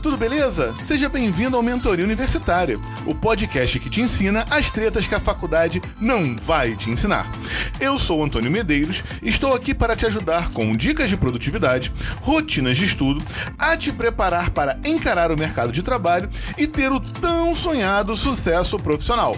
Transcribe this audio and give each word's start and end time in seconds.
tudo 0.00 0.16
beleza? 0.16 0.74
Seja 0.78 1.08
bem-vindo 1.08 1.56
ao 1.56 1.62
Mentoria 1.62 2.04
Universitária, 2.04 2.78
o 3.04 3.14
podcast 3.14 3.78
que 3.78 3.90
te 3.90 4.00
ensina 4.00 4.46
as 4.50 4.70
tretas 4.70 5.06
que 5.06 5.14
a 5.14 5.20
faculdade 5.20 5.80
não 6.00 6.34
vai 6.36 6.74
te 6.74 6.88
ensinar. 6.88 7.30
Eu 7.78 7.98
sou 7.98 8.24
Antônio 8.24 8.50
Medeiros 8.50 9.04
e 9.22 9.28
estou 9.28 9.54
aqui 9.54 9.74
para 9.74 9.94
te 9.94 10.06
ajudar 10.06 10.50
com 10.50 10.74
dicas 10.74 11.10
de 11.10 11.16
produtividade, 11.16 11.92
rotinas 12.22 12.76
de 12.76 12.86
estudo, 12.86 13.22
a 13.58 13.76
te 13.76 13.92
preparar 13.92 14.50
para 14.50 14.78
encarar 14.84 15.30
o 15.30 15.38
mercado 15.38 15.70
de 15.70 15.82
trabalho 15.82 16.30
e 16.56 16.66
ter 16.66 16.90
o 16.90 17.00
tão 17.00 17.54
sonhado 17.54 18.16
sucesso 18.16 18.78
profissional. 18.78 19.36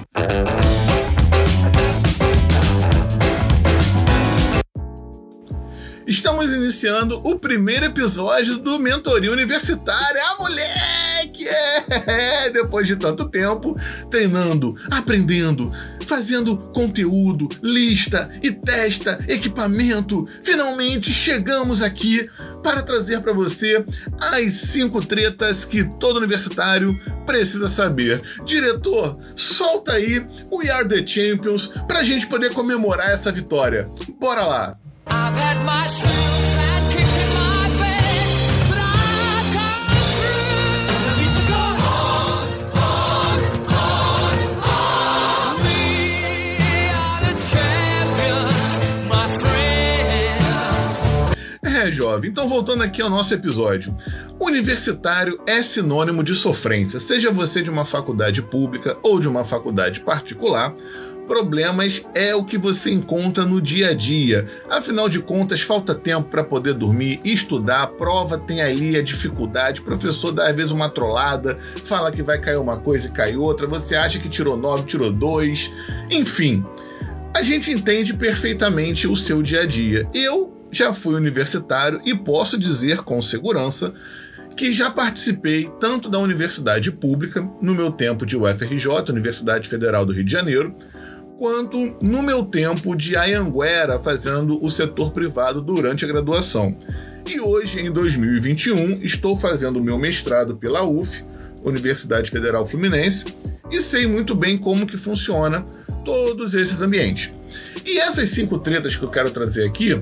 Estamos 6.12 6.52
iniciando 6.52 7.18
o 7.26 7.38
primeiro 7.38 7.86
episódio 7.86 8.58
do 8.58 8.78
Mentoria 8.78 9.32
Universitária. 9.32 10.20
Ah, 10.22 10.36
moleque! 10.40 11.48
É, 12.06 12.50
depois 12.50 12.86
de 12.86 12.96
tanto 12.96 13.30
tempo 13.30 13.74
treinando, 14.10 14.76
aprendendo, 14.90 15.72
fazendo 16.06 16.58
conteúdo, 16.74 17.48
lista 17.62 18.30
e 18.42 18.52
testa, 18.52 19.24
equipamento, 19.26 20.28
finalmente 20.42 21.10
chegamos 21.10 21.82
aqui 21.82 22.28
para 22.62 22.82
trazer 22.82 23.22
para 23.22 23.32
você 23.32 23.82
as 24.20 24.52
cinco 24.52 25.02
tretas 25.02 25.64
que 25.64 25.82
todo 25.98 26.18
universitário 26.18 26.94
precisa 27.24 27.68
saber. 27.68 28.20
Diretor, 28.44 29.18
solta 29.34 29.92
aí 29.94 30.22
o 30.50 30.58
We 30.58 30.68
Are 30.68 30.86
the 30.86 31.06
Champions 31.06 31.68
para 31.88 32.00
a 32.00 32.04
gente 32.04 32.26
poder 32.26 32.52
comemorar 32.52 33.08
essa 33.08 33.32
vitória. 33.32 33.88
Bora 34.20 34.46
lá! 34.46 34.82
Jovem. 52.12 52.30
Então, 52.30 52.48
voltando 52.48 52.82
aqui 52.82 53.00
ao 53.00 53.08
nosso 53.10 53.32
episódio. 53.32 53.96
Universitário 54.40 55.38
é 55.46 55.62
sinônimo 55.62 56.22
de 56.24 56.34
sofrência, 56.34 56.98
seja 56.98 57.30
você 57.30 57.62
de 57.62 57.70
uma 57.70 57.84
faculdade 57.84 58.42
pública 58.42 58.98
ou 59.02 59.20
de 59.20 59.28
uma 59.28 59.44
faculdade 59.44 60.00
particular. 60.00 60.74
Problemas 61.32 62.02
é 62.14 62.34
o 62.34 62.44
que 62.44 62.58
você 62.58 62.90
encontra 62.90 63.46
no 63.46 63.58
dia 63.58 63.88
a 63.88 63.94
dia. 63.94 64.46
Afinal 64.68 65.08
de 65.08 65.18
contas, 65.18 65.62
falta 65.62 65.94
tempo 65.94 66.28
para 66.28 66.44
poder 66.44 66.74
dormir, 66.74 67.22
estudar, 67.24 67.86
prova 67.86 68.36
tem 68.36 68.60
ali 68.60 68.98
a 68.98 69.02
dificuldade, 69.02 69.80
o 69.80 69.82
professor 69.82 70.30
dá 70.30 70.48
às 70.48 70.54
vezes 70.54 70.72
uma 70.72 70.90
trollada, 70.90 71.56
fala 71.86 72.12
que 72.12 72.22
vai 72.22 72.38
cair 72.38 72.58
uma 72.58 72.76
coisa 72.76 73.08
e 73.08 73.10
cai 73.10 73.34
outra, 73.34 73.66
você 73.66 73.96
acha 73.96 74.18
que 74.18 74.28
tirou 74.28 74.58
nove, 74.58 74.84
tirou 74.84 75.10
dois, 75.10 75.70
enfim. 76.10 76.62
A 77.34 77.42
gente 77.42 77.70
entende 77.70 78.12
perfeitamente 78.12 79.06
o 79.06 79.16
seu 79.16 79.42
dia 79.42 79.62
a 79.62 79.66
dia. 79.66 80.06
Eu 80.12 80.52
já 80.70 80.92
fui 80.92 81.14
universitário 81.14 81.98
e 82.04 82.14
posso 82.14 82.58
dizer 82.58 82.98
com 82.98 83.22
segurança 83.22 83.94
que 84.54 84.70
já 84.70 84.90
participei 84.90 85.70
tanto 85.80 86.10
da 86.10 86.18
universidade 86.18 86.92
pública, 86.92 87.48
no 87.62 87.74
meu 87.74 87.90
tempo 87.90 88.26
de 88.26 88.36
UFRJ, 88.36 89.10
Universidade 89.10 89.66
Federal 89.66 90.04
do 90.04 90.12
Rio 90.12 90.24
de 90.24 90.30
Janeiro, 90.30 90.76
quanto 91.42 91.96
no 92.00 92.22
meu 92.22 92.44
tempo 92.44 92.94
de 92.94 93.16
Ayanguera 93.16 93.98
fazendo 93.98 94.64
o 94.64 94.70
setor 94.70 95.10
privado 95.10 95.60
durante 95.60 96.04
a 96.04 96.08
graduação. 96.08 96.70
E 97.28 97.40
hoje, 97.40 97.80
em 97.80 97.90
2021, 97.90 99.02
estou 99.02 99.36
fazendo 99.36 99.80
o 99.80 99.82
meu 99.82 99.98
mestrado 99.98 100.56
pela 100.56 100.84
UF, 100.84 101.24
Universidade 101.64 102.30
Federal 102.30 102.64
Fluminense, 102.64 103.34
e 103.72 103.82
sei 103.82 104.06
muito 104.06 104.36
bem 104.36 104.56
como 104.56 104.86
que 104.86 104.96
funciona 104.96 105.66
todos 106.04 106.54
esses 106.54 106.80
ambientes. 106.80 107.32
E 107.84 107.98
essas 107.98 108.28
cinco 108.28 108.56
tretas 108.56 108.94
que 108.94 109.02
eu 109.02 109.10
quero 109.10 109.32
trazer 109.32 109.66
aqui 109.66 110.00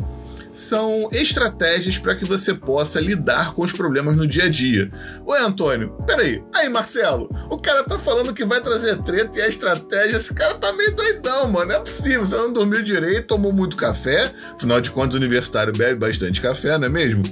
são 0.52 1.08
estratégias 1.12 1.98
para 1.98 2.14
que 2.14 2.24
você 2.24 2.54
possa 2.54 3.00
lidar 3.00 3.54
com 3.54 3.62
os 3.62 3.72
problemas 3.72 4.16
no 4.16 4.26
dia 4.26 4.44
a 4.44 4.48
dia. 4.48 4.90
Oi, 5.24 5.38
Antônio, 5.40 5.96
peraí. 6.06 6.42
Aí, 6.54 6.68
Marcelo, 6.68 7.28
o 7.50 7.58
cara 7.58 7.84
tá 7.84 7.98
falando 7.98 8.34
que 8.34 8.44
vai 8.44 8.60
trazer 8.60 8.98
treta 8.98 9.38
e 9.38 9.42
a 9.42 9.48
estratégia. 9.48 10.16
Esse 10.16 10.34
cara 10.34 10.54
tá 10.54 10.72
meio 10.72 10.94
doidão, 10.94 11.50
mano. 11.50 11.66
Não 11.66 11.76
é 11.76 11.80
possível. 11.80 12.24
Você 12.24 12.36
não 12.36 12.52
dormiu 12.52 12.82
direito, 12.82 13.28
tomou 13.28 13.52
muito 13.52 13.76
café. 13.76 14.32
Afinal 14.54 14.80
de 14.80 14.90
contas, 14.90 15.14
o 15.14 15.18
universitário 15.18 15.72
bebe 15.72 15.98
bastante 15.98 16.40
café, 16.40 16.76
não 16.78 16.86
é 16.86 16.90
mesmo? 16.90 17.22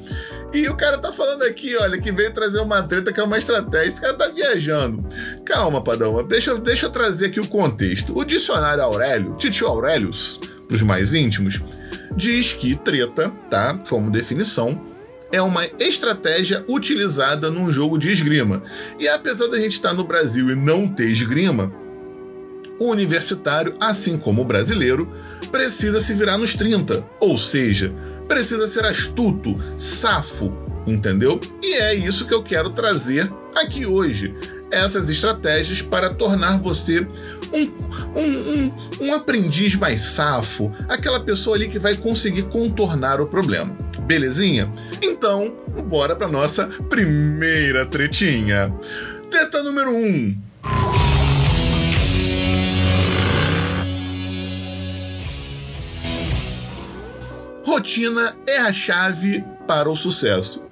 E 0.53 0.67
o 0.69 0.77
cara 0.77 0.97
tá 0.97 1.13
falando 1.13 1.43
aqui, 1.43 1.77
olha, 1.77 2.01
que 2.01 2.11
veio 2.11 2.33
trazer 2.33 2.61
uma 2.61 2.83
treta 2.83 3.13
que 3.13 3.21
é 3.21 3.23
uma 3.23 3.39
estratégia. 3.39 3.89
Esse 3.89 4.01
cara 4.01 4.15
tá 4.15 4.29
viajando. 4.29 5.07
Calma, 5.45 5.83
Padão. 5.83 6.23
Deixa, 6.27 6.57
deixa 6.57 6.87
eu 6.87 6.91
trazer 6.91 7.27
aqui 7.27 7.41
o 7.41 7.47
contexto. 7.47 8.17
O 8.17 8.25
dicionário 8.25 8.83
Aurélio, 8.83 9.37
Titio 9.37 9.67
Aurelius, 9.67 10.41
pros 10.67 10.83
mais 10.83 11.13
íntimos, 11.13 11.61
diz 12.19 12.53
que 12.53 12.75
treta, 12.75 13.33
tá? 13.49 13.81
Como 13.89 14.11
definição, 14.11 14.85
é 15.31 15.41
uma 15.41 15.65
estratégia 15.79 16.65
utilizada 16.69 17.49
num 17.49 17.71
jogo 17.71 17.97
de 17.97 18.11
esgrima. 18.11 18.63
E 18.99 19.07
apesar 19.07 19.47
da 19.47 19.57
gente 19.57 19.73
estar 19.73 19.95
no 19.95 20.05
Brasil 20.05 20.51
e 20.51 20.57
não 20.57 20.89
ter 20.89 21.07
esgrima, 21.07 21.73
o 22.81 22.87
universitário, 22.87 23.77
assim 23.79 24.19
como 24.19 24.43
o 24.43 24.45
brasileiro, 24.45 25.13
precisa 25.53 26.01
se 26.01 26.13
virar 26.13 26.39
nos 26.39 26.55
30, 26.55 27.07
ou 27.21 27.39
seja, 27.39 27.95
precisa 28.27 28.67
ser 28.67 28.85
astuto, 28.85 29.57
safo, 29.77 30.57
entendeu? 30.87 31.41
E 31.63 31.75
é 31.75 31.95
isso 31.95 32.27
que 32.27 32.35
eu 32.35 32.43
quero 32.43 32.71
trazer 32.71 33.33
aqui 33.55 33.87
hoje 33.87 34.35
essas 34.71 35.09
estratégias 35.09 35.83
para 35.83 36.11
tornar 36.11 36.59
você 36.59 37.07
um, 37.53 37.63
um, 38.19 38.23
um, 38.23 38.73
um 39.07 39.15
aprendiz 39.15 39.75
mais 39.75 40.01
safo, 40.01 40.73
aquela 40.89 41.21
pessoa 41.21 41.57
ali 41.57 41.69
que 41.69 41.79
vai 41.79 41.97
conseguir 41.97 42.45
contornar 42.45 43.21
o 43.21 43.27
problema. 43.27 43.77
Belezinha? 44.01 44.73
Então, 45.03 45.55
bora 45.89 46.15
para 46.17 46.29
nossa 46.29 46.67
primeira 46.89 47.85
tretinha. 47.87 48.75
Treta 49.31 49.63
número 49.63 49.91
1. 49.91 49.97
Um. 49.97 50.49
Rotina 57.65 58.35
é 58.47 58.59
a 58.59 58.73
chave 58.73 59.45
para 59.69 59.91
o 59.91 59.95
sucesso. 59.95 60.67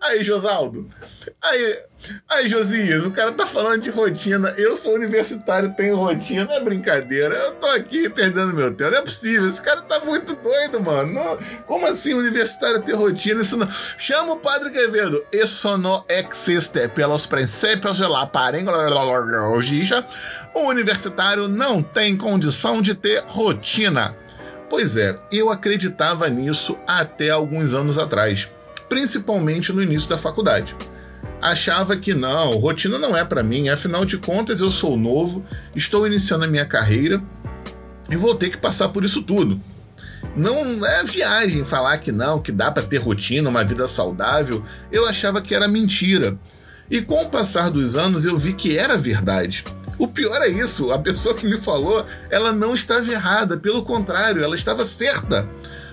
Aí, 0.00 0.22
Josaldo. 0.22 0.88
Aí, 1.42 1.78
aí, 2.28 2.48
Josias, 2.48 3.04
o 3.04 3.10
cara 3.10 3.32
tá 3.32 3.44
falando 3.44 3.82
de 3.82 3.90
rotina. 3.90 4.54
Eu 4.56 4.76
sou 4.76 4.94
universitário, 4.94 5.74
tenho 5.76 5.96
rotina. 5.96 6.48
É 6.54 6.60
brincadeira. 6.60 7.34
Eu 7.34 7.52
tô 7.54 7.66
aqui 7.66 8.08
perdendo 8.08 8.54
meu 8.54 8.72
tempo. 8.72 8.92
Não 8.92 8.98
é 8.98 9.02
possível. 9.02 9.48
Esse 9.48 9.60
cara 9.60 9.82
tá 9.82 9.98
muito 10.00 10.36
doido, 10.36 10.80
mano. 10.80 11.12
Não, 11.12 11.36
como 11.66 11.86
assim 11.88 12.14
universitário 12.14 12.80
ter 12.80 12.92
rotina? 12.92 13.42
Isso 13.42 13.56
não... 13.56 13.68
Chama 13.98 14.34
o 14.34 14.36
Padre 14.36 14.70
Quevedo. 14.70 15.26
Isso 15.32 15.76
não 15.76 16.04
existe 16.08 16.88
pelos 16.90 17.26
princípios 17.26 17.96
de 17.96 18.06
la 18.06 18.26
parenga. 18.28 18.70
O 20.54 20.68
universitário 20.68 21.48
não 21.48 21.82
tem 21.82 22.16
condição 22.16 22.80
de 22.80 22.94
ter 22.94 23.24
rotina. 23.26 24.16
Pois 24.68 24.96
é, 24.96 25.16
eu 25.30 25.50
acreditava 25.50 26.28
nisso 26.28 26.76
até 26.86 27.30
alguns 27.30 27.72
anos 27.72 27.98
atrás, 27.98 28.50
principalmente 28.88 29.72
no 29.72 29.82
início 29.82 30.08
da 30.08 30.18
faculdade. 30.18 30.76
Achava 31.40 31.96
que 31.96 32.14
não, 32.14 32.56
rotina 32.56 32.98
não 32.98 33.16
é 33.16 33.24
para 33.24 33.42
mim, 33.42 33.68
afinal 33.68 34.04
de 34.04 34.18
contas 34.18 34.60
eu 34.60 34.70
sou 34.70 34.96
novo, 34.96 35.44
estou 35.74 36.06
iniciando 36.06 36.44
a 36.44 36.48
minha 36.48 36.64
carreira 36.64 37.22
e 38.10 38.16
vou 38.16 38.34
ter 38.34 38.50
que 38.50 38.58
passar 38.58 38.88
por 38.88 39.04
isso 39.04 39.22
tudo. 39.22 39.60
Não 40.36 40.84
é 40.84 41.02
viagem 41.04 41.64
falar 41.64 41.98
que 41.98 42.12
não, 42.12 42.40
que 42.40 42.52
dá 42.52 42.70
para 42.70 42.82
ter 42.82 42.98
rotina, 42.98 43.48
uma 43.48 43.64
vida 43.64 43.88
saudável. 43.88 44.62
Eu 44.92 45.08
achava 45.08 45.40
que 45.40 45.54
era 45.54 45.66
mentira. 45.66 46.38
E 46.90 47.00
com 47.00 47.22
o 47.22 47.30
passar 47.30 47.70
dos 47.70 47.96
anos 47.96 48.26
eu 48.26 48.38
vi 48.38 48.52
que 48.52 48.76
era 48.76 48.98
verdade. 48.98 49.64
O 49.98 50.06
pior 50.06 50.40
é 50.42 50.48
isso, 50.48 50.92
a 50.92 50.98
pessoa 50.98 51.34
que 51.34 51.46
me 51.46 51.58
falou, 51.58 52.04
ela 52.30 52.52
não 52.52 52.74
estava 52.74 53.10
errada, 53.10 53.56
pelo 53.56 53.82
contrário, 53.82 54.42
ela 54.42 54.54
estava 54.54 54.84
certa. 54.84 55.48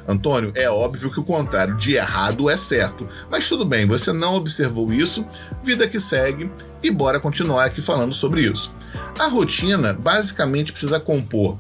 Antônio, 0.05 0.51
é 0.55 0.69
óbvio 0.69 1.09
que 1.11 1.19
o 1.19 1.23
contrário 1.23 1.77
de 1.77 1.93
errado 1.93 2.49
é 2.49 2.57
certo, 2.57 3.07
mas 3.31 3.47
tudo 3.47 3.63
bem, 3.63 3.87
você 3.87 4.11
não 4.11 4.35
observou 4.35 4.91
isso, 4.91 5.25
vida 5.63 5.87
que 5.87 5.99
segue 5.99 6.51
e 6.81 6.91
bora 6.91 7.21
continuar 7.21 7.63
aqui 7.63 7.81
falando 7.81 8.13
sobre 8.13 8.41
isso. 8.41 8.73
A 9.17 9.27
rotina 9.27 9.93
basicamente 9.93 10.73
precisa 10.73 10.99
compor 10.99 11.57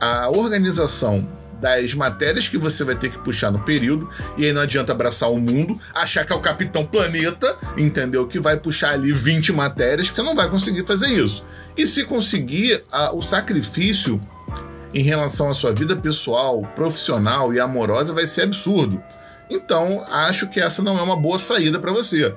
a 0.00 0.28
organização 0.28 1.28
das 1.60 1.92
matérias 1.94 2.48
que 2.48 2.56
você 2.56 2.84
vai 2.84 2.94
ter 2.94 3.10
que 3.10 3.18
puxar 3.18 3.50
no 3.50 3.60
período, 3.60 4.08
e 4.36 4.44
aí 4.44 4.52
não 4.52 4.62
adianta 4.62 4.92
abraçar 4.92 5.30
o 5.30 5.38
mundo, 5.38 5.78
achar 5.94 6.24
que 6.24 6.32
é 6.32 6.36
o 6.36 6.40
Capitão 6.40 6.86
Planeta, 6.86 7.56
entendeu? 7.76 8.26
Que 8.26 8.38
vai 8.38 8.56
puxar 8.56 8.92
ali 8.92 9.12
20 9.12 9.52
matérias, 9.52 10.08
que 10.08 10.16
você 10.16 10.22
não 10.22 10.34
vai 10.34 10.48
conseguir 10.48 10.86
fazer 10.86 11.08
isso. 11.08 11.44
E 11.78 11.86
se 11.86 12.02
conseguir, 12.02 12.82
a, 12.90 13.14
o 13.14 13.22
sacrifício 13.22 14.20
em 14.92 15.00
relação 15.00 15.48
à 15.48 15.54
sua 15.54 15.72
vida 15.72 15.94
pessoal, 15.94 16.62
profissional 16.74 17.54
e 17.54 17.60
amorosa 17.60 18.12
vai 18.12 18.26
ser 18.26 18.42
absurdo. 18.42 19.00
Então, 19.48 20.04
acho 20.08 20.48
que 20.48 20.60
essa 20.60 20.82
não 20.82 20.98
é 20.98 21.02
uma 21.02 21.14
boa 21.14 21.38
saída 21.38 21.78
para 21.78 21.92
você. 21.92 22.34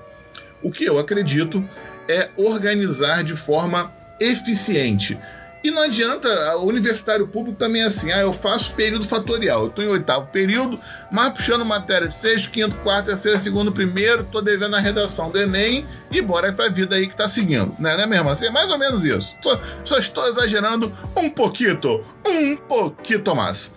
O 0.61 0.71
que 0.71 0.85
eu 0.85 0.99
acredito 0.99 1.67
é 2.07 2.29
organizar 2.37 3.23
de 3.23 3.35
forma 3.35 3.91
eficiente. 4.19 5.17
E 5.63 5.69
não 5.69 5.83
adianta, 5.83 6.57
o 6.57 6.65
universitário 6.65 7.27
público 7.27 7.57
também 7.57 7.83
é 7.83 7.85
assim, 7.85 8.11
ah, 8.11 8.21
eu 8.21 8.33
faço 8.33 8.73
período 8.73 9.05
fatorial, 9.05 9.61
eu 9.61 9.67
estou 9.67 9.85
em 9.85 9.89
oitavo 9.89 10.27
período, 10.27 10.79
mas 11.11 11.29
puxando 11.29 11.63
matéria 11.63 12.07
de 12.07 12.15
sexto, 12.15 12.49
quinto, 12.49 12.75
quarto, 12.77 13.05
terceiro, 13.05 13.37
segundo, 13.37 13.71
primeiro, 13.71 14.23
estou 14.23 14.41
devendo 14.41 14.75
a 14.75 14.79
redação 14.79 15.29
do 15.29 15.39
Enem 15.39 15.85
e 16.11 16.19
bora 16.19 16.51
para 16.51 16.65
a 16.65 16.69
vida 16.69 16.95
aí 16.95 17.05
que 17.05 17.13
está 17.13 17.27
seguindo, 17.27 17.75
né? 17.77 18.01
É 18.01 18.07
mesmo 18.07 18.29
assim? 18.29 18.47
É 18.47 18.49
mais 18.49 18.71
ou 18.71 18.77
menos 18.79 19.05
isso. 19.05 19.35
Só, 19.39 19.61
só 19.85 19.99
estou 19.99 20.27
exagerando 20.27 20.91
um 21.15 21.29
pouquinho, 21.29 21.79
um 22.27 22.55
pouquinho 22.67 23.35
mais. 23.35 23.71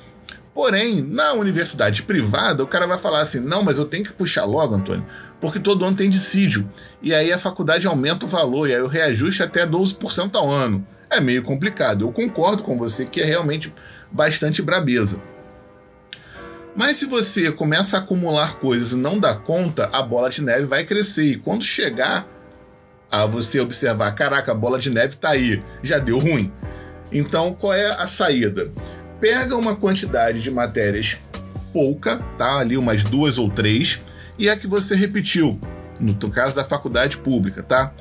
Porém, 0.54 1.02
na 1.02 1.34
universidade 1.34 2.02
privada, 2.04 2.62
o 2.62 2.66
cara 2.66 2.86
vai 2.86 2.96
falar 2.96 3.20
assim: 3.20 3.40
não, 3.40 3.62
mas 3.62 3.76
eu 3.76 3.84
tenho 3.84 4.04
que 4.04 4.12
puxar 4.12 4.44
logo, 4.44 4.74
Antônio, 4.74 5.04
porque 5.40 5.58
todo 5.58 5.84
ano 5.84 5.96
tem 5.96 6.08
dissídio. 6.08 6.70
E 7.02 7.12
aí 7.12 7.30
a 7.32 7.38
faculdade 7.38 7.86
aumenta 7.86 8.24
o 8.24 8.28
valor, 8.28 8.70
e 8.70 8.74
aí 8.74 8.80
o 8.80 8.86
reajuste 8.86 9.42
até 9.42 9.66
12% 9.66 10.34
ao 10.34 10.48
ano 10.50 10.86
é 11.14 11.20
meio 11.20 11.42
complicado. 11.42 12.04
Eu 12.04 12.12
concordo 12.12 12.62
com 12.62 12.76
você 12.76 13.04
que 13.04 13.20
é 13.20 13.24
realmente 13.24 13.72
bastante 14.10 14.60
brabeza. 14.62 15.20
Mas 16.76 16.96
se 16.96 17.06
você 17.06 17.52
começa 17.52 17.96
a 17.96 18.00
acumular 18.00 18.56
coisas 18.56 18.92
e 18.92 18.96
não 18.96 19.18
dá 19.18 19.34
conta, 19.34 19.88
a 19.92 20.02
bola 20.02 20.28
de 20.28 20.42
neve 20.42 20.66
vai 20.66 20.84
crescer. 20.84 21.24
E 21.24 21.36
quando 21.36 21.62
chegar 21.62 22.26
a 23.10 23.26
você 23.26 23.60
observar, 23.60 24.10
caraca, 24.12 24.50
a 24.50 24.54
bola 24.54 24.78
de 24.78 24.90
neve 24.90 25.16
tá 25.16 25.30
aí, 25.30 25.62
já 25.82 25.98
deu 25.98 26.18
ruim. 26.18 26.52
Então, 27.12 27.54
qual 27.54 27.72
é 27.72 27.92
a 27.92 28.08
saída? 28.08 28.72
Pega 29.20 29.56
uma 29.56 29.76
quantidade 29.76 30.42
de 30.42 30.50
matérias 30.50 31.16
pouca, 31.72 32.16
tá? 32.36 32.58
Ali 32.58 32.76
umas 32.76 33.04
duas 33.04 33.38
ou 33.38 33.48
três, 33.48 34.00
e 34.36 34.48
é 34.48 34.56
que 34.56 34.66
você 34.66 34.96
repetiu, 34.96 35.60
no 36.00 36.14
caso 36.30 36.54
da 36.54 36.64
faculdade 36.64 37.16
pública, 37.18 37.62
tá? 37.62 37.92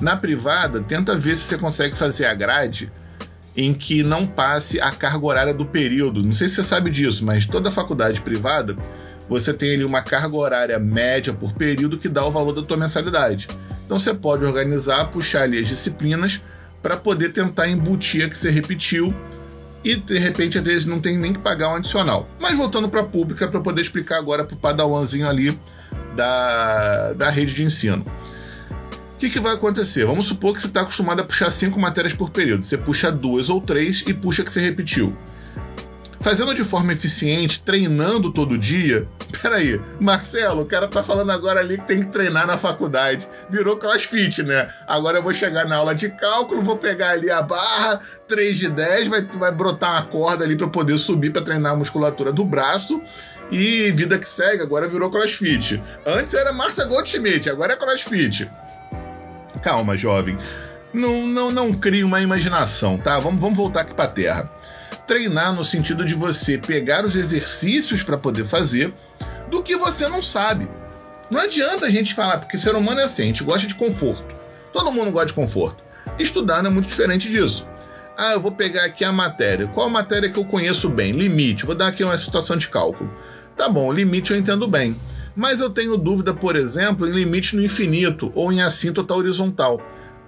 Na 0.00 0.16
privada, 0.16 0.80
tenta 0.80 1.16
ver 1.16 1.36
se 1.36 1.42
você 1.42 1.58
consegue 1.58 1.96
fazer 1.96 2.26
a 2.26 2.34
grade 2.34 2.90
em 3.56 3.74
que 3.74 4.02
não 4.02 4.26
passe 4.26 4.80
a 4.80 4.90
carga 4.90 5.24
horária 5.24 5.54
do 5.54 5.66
período. 5.66 6.22
Não 6.22 6.32
sei 6.32 6.48
se 6.48 6.56
você 6.56 6.62
sabe 6.62 6.90
disso, 6.90 7.24
mas 7.24 7.46
toda 7.46 7.70
faculdade 7.70 8.20
privada 8.20 8.76
você 9.28 9.52
tem 9.52 9.74
ali 9.74 9.84
uma 9.84 10.02
carga 10.02 10.36
horária 10.36 10.78
média 10.78 11.32
por 11.32 11.52
período 11.52 11.98
que 11.98 12.08
dá 12.08 12.24
o 12.24 12.30
valor 12.30 12.52
da 12.52 12.62
tua 12.62 12.76
mensalidade. 12.76 13.48
Então 13.84 13.98
você 13.98 14.14
pode 14.14 14.44
organizar, 14.44 15.10
puxar 15.10 15.42
ali 15.42 15.58
as 15.58 15.68
disciplinas 15.68 16.40
para 16.82 16.96
poder 16.96 17.30
tentar 17.32 17.68
embutir 17.68 18.24
a 18.24 18.28
que 18.28 18.36
você 18.36 18.50
repetiu 18.50 19.14
e 19.84 19.96
de 19.96 20.18
repente 20.18 20.58
às 20.58 20.64
vezes 20.64 20.86
não 20.86 21.00
tem 21.00 21.18
nem 21.18 21.32
que 21.32 21.38
pagar 21.38 21.70
um 21.70 21.76
adicional. 21.76 22.28
Mas 22.40 22.56
voltando 22.56 22.88
para 22.88 23.00
a 23.00 23.04
pública 23.04 23.48
para 23.48 23.60
poder 23.60 23.82
explicar 23.82 24.18
agora 24.18 24.44
para 24.44 24.54
o 24.54 24.58
padawanzinho 24.58 25.28
ali 25.28 25.58
da, 26.14 27.12
da 27.12 27.30
rede 27.30 27.54
de 27.54 27.62
ensino 27.62 28.04
que, 29.22 29.30
que 29.30 29.38
vai 29.40 29.54
acontecer? 29.54 30.04
Vamos 30.04 30.26
supor 30.26 30.52
que 30.52 30.60
você 30.60 30.66
está 30.66 30.80
acostumado 30.80 31.20
a 31.20 31.24
puxar 31.24 31.48
cinco 31.52 31.78
matérias 31.78 32.12
por 32.12 32.30
período. 32.30 32.64
Você 32.64 32.76
puxa 32.76 33.12
duas 33.12 33.48
ou 33.48 33.60
três 33.60 34.02
e 34.04 34.12
puxa 34.12 34.42
que 34.42 34.50
você 34.50 34.60
repetiu. 34.60 35.16
Fazendo 36.20 36.52
de 36.52 36.64
forma 36.64 36.92
eficiente, 36.92 37.62
treinando 37.62 38.32
todo 38.32 38.58
dia. 38.58 39.06
Peraí, 39.40 39.80
Marcelo, 40.00 40.62
o 40.62 40.66
cara 40.66 40.88
tá 40.88 41.04
falando 41.04 41.30
agora 41.30 41.60
ali 41.60 41.78
que 41.78 41.86
tem 41.86 42.00
que 42.00 42.06
treinar 42.06 42.48
na 42.48 42.58
faculdade. 42.58 43.28
Virou 43.48 43.76
crossfit, 43.76 44.42
né? 44.42 44.68
Agora 44.88 45.18
eu 45.18 45.22
vou 45.22 45.32
chegar 45.32 45.66
na 45.66 45.76
aula 45.76 45.94
de 45.94 46.08
cálculo, 46.10 46.60
vou 46.60 46.76
pegar 46.76 47.10
ali 47.10 47.30
a 47.30 47.42
barra, 47.42 48.00
3 48.26 48.58
de 48.58 48.70
10, 48.70 49.06
vai, 49.06 49.22
vai 49.22 49.52
brotar 49.52 49.92
uma 49.92 50.02
corda 50.06 50.44
ali 50.44 50.56
para 50.56 50.66
poder 50.66 50.98
subir 50.98 51.30
para 51.32 51.42
treinar 51.42 51.72
a 51.72 51.76
musculatura 51.76 52.32
do 52.32 52.44
braço. 52.44 53.00
E 53.52 53.92
vida 53.92 54.18
que 54.18 54.28
segue, 54.28 54.62
agora 54.62 54.88
virou 54.88 55.10
crossfit. 55.10 55.80
Antes 56.04 56.34
era 56.34 56.52
Marcia 56.52 56.84
Goldschmidt, 56.84 57.48
agora 57.48 57.74
é 57.74 57.76
crossfit 57.76 58.48
calma, 59.62 59.96
jovem. 59.96 60.36
Não, 60.92 61.26
não, 61.26 61.50
não 61.50 61.72
crie 61.72 62.04
uma 62.04 62.20
imaginação, 62.20 62.98
tá? 62.98 63.18
Vamos, 63.18 63.40
vamos 63.40 63.56
voltar 63.56 63.82
aqui 63.82 63.94
para 63.94 64.04
a 64.04 64.08
Terra. 64.08 64.50
Treinar 65.06 65.54
no 65.54 65.64
sentido 65.64 66.04
de 66.04 66.14
você 66.14 66.58
pegar 66.58 67.04
os 67.06 67.14
exercícios 67.14 68.02
para 68.02 68.18
poder 68.18 68.44
fazer 68.44 68.92
do 69.50 69.62
que 69.62 69.76
você 69.76 70.06
não 70.08 70.20
sabe. 70.20 70.68
Não 71.30 71.40
adianta 71.40 71.86
a 71.86 71.90
gente 71.90 72.14
falar, 72.14 72.38
porque 72.38 72.58
ser 72.58 72.74
humano 72.74 73.00
é 73.00 73.04
assim, 73.04 73.22
a 73.22 73.26
gente 73.26 73.44
gosta 73.44 73.66
de 73.66 73.74
conforto. 73.74 74.34
Todo 74.72 74.92
mundo 74.92 75.10
gosta 75.10 75.28
de 75.28 75.32
conforto. 75.32 75.82
Estudar 76.18 76.62
não 76.62 76.70
é 76.70 76.74
muito 76.74 76.88
diferente 76.88 77.30
disso. 77.30 77.66
Ah, 78.16 78.32
eu 78.32 78.40
vou 78.40 78.52
pegar 78.52 78.84
aqui 78.84 79.04
a 79.04 79.12
matéria. 79.12 79.66
Qual 79.68 79.86
a 79.86 79.90
matéria 79.90 80.30
que 80.30 80.38
eu 80.38 80.44
conheço 80.44 80.90
bem? 80.90 81.12
Limite. 81.12 81.64
Vou 81.64 81.74
dar 81.74 81.88
aqui 81.88 82.04
uma 82.04 82.18
situação 82.18 82.56
de 82.56 82.68
cálculo. 82.68 83.10
Tá 83.56 83.68
bom, 83.68 83.92
limite 83.92 84.32
eu 84.32 84.38
entendo 84.38 84.66
bem. 84.66 84.96
Mas 85.34 85.60
eu 85.60 85.70
tenho 85.70 85.96
dúvida, 85.96 86.34
por 86.34 86.56
exemplo, 86.56 87.06
em 87.06 87.12
limite 87.12 87.56
no 87.56 87.64
infinito 87.64 88.30
ou 88.34 88.52
em 88.52 88.60
assíntota 88.60 89.14
horizontal. 89.14 89.80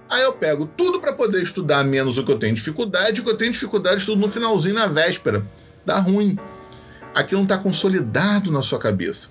Aí 0.09 0.21
eu 0.21 0.33
pego 0.33 0.65
tudo 0.65 0.99
para 0.99 1.13
poder 1.13 1.41
estudar 1.41 1.83
menos 1.83 2.17
o 2.17 2.23
que 2.23 2.31
eu 2.31 2.39
tenho 2.39 2.55
dificuldade, 2.55 3.21
o 3.21 3.23
que 3.23 3.29
eu 3.29 3.37
tenho 3.37 3.51
dificuldade 3.51 3.97
estudo 3.97 4.21
no 4.21 4.29
finalzinho 4.29 4.75
na 4.75 4.87
véspera. 4.87 5.45
Dá 5.85 5.97
ruim. 5.99 6.37
Aquilo 7.13 7.39
não 7.41 7.45
está 7.45 7.57
consolidado 7.57 8.51
na 8.51 8.61
sua 8.61 8.79
cabeça. 8.79 9.29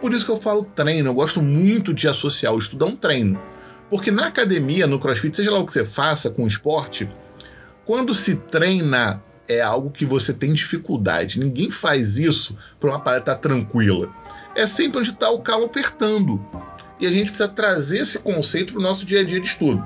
Por 0.00 0.12
isso 0.12 0.24
que 0.24 0.30
eu 0.30 0.36
falo 0.36 0.64
treino, 0.64 1.08
eu 1.08 1.14
gosto 1.14 1.42
muito 1.42 1.92
de 1.92 2.06
associar 2.06 2.54
o 2.54 2.58
estudo 2.58 2.84
a 2.84 2.88
um 2.88 2.96
treino. 2.96 3.40
Porque 3.88 4.10
na 4.10 4.26
academia, 4.26 4.86
no 4.86 4.98
crossfit, 4.98 5.36
seja 5.36 5.50
lá 5.50 5.58
o 5.58 5.66
que 5.66 5.72
você 5.72 5.84
faça 5.84 6.30
com 6.30 6.44
o 6.44 6.48
esporte, 6.48 7.08
quando 7.84 8.12
se 8.12 8.36
treina 8.36 9.22
é 9.48 9.60
algo 9.60 9.90
que 9.90 10.04
você 10.04 10.32
tem 10.32 10.52
dificuldade. 10.52 11.38
Ninguém 11.38 11.70
faz 11.70 12.18
isso 12.18 12.56
para 12.78 12.90
uma 12.90 13.00
parada 13.00 13.22
estar 13.22 13.36
tranquila 13.36 14.12
é 14.56 14.66
sempre 14.66 14.98
onde 14.98 15.10
está 15.10 15.30
o 15.30 15.40
calo 15.40 15.66
apertando. 15.66 16.44
E 16.98 17.06
a 17.06 17.10
gente 17.10 17.26
precisa 17.26 17.46
trazer 17.46 17.98
esse 17.98 18.18
conceito 18.18 18.72
para 18.72 18.80
o 18.80 18.82
nosso 18.82 19.04
dia 19.04 19.20
a 19.20 19.24
dia 19.24 19.38
de 19.38 19.46
estudo. 19.46 19.84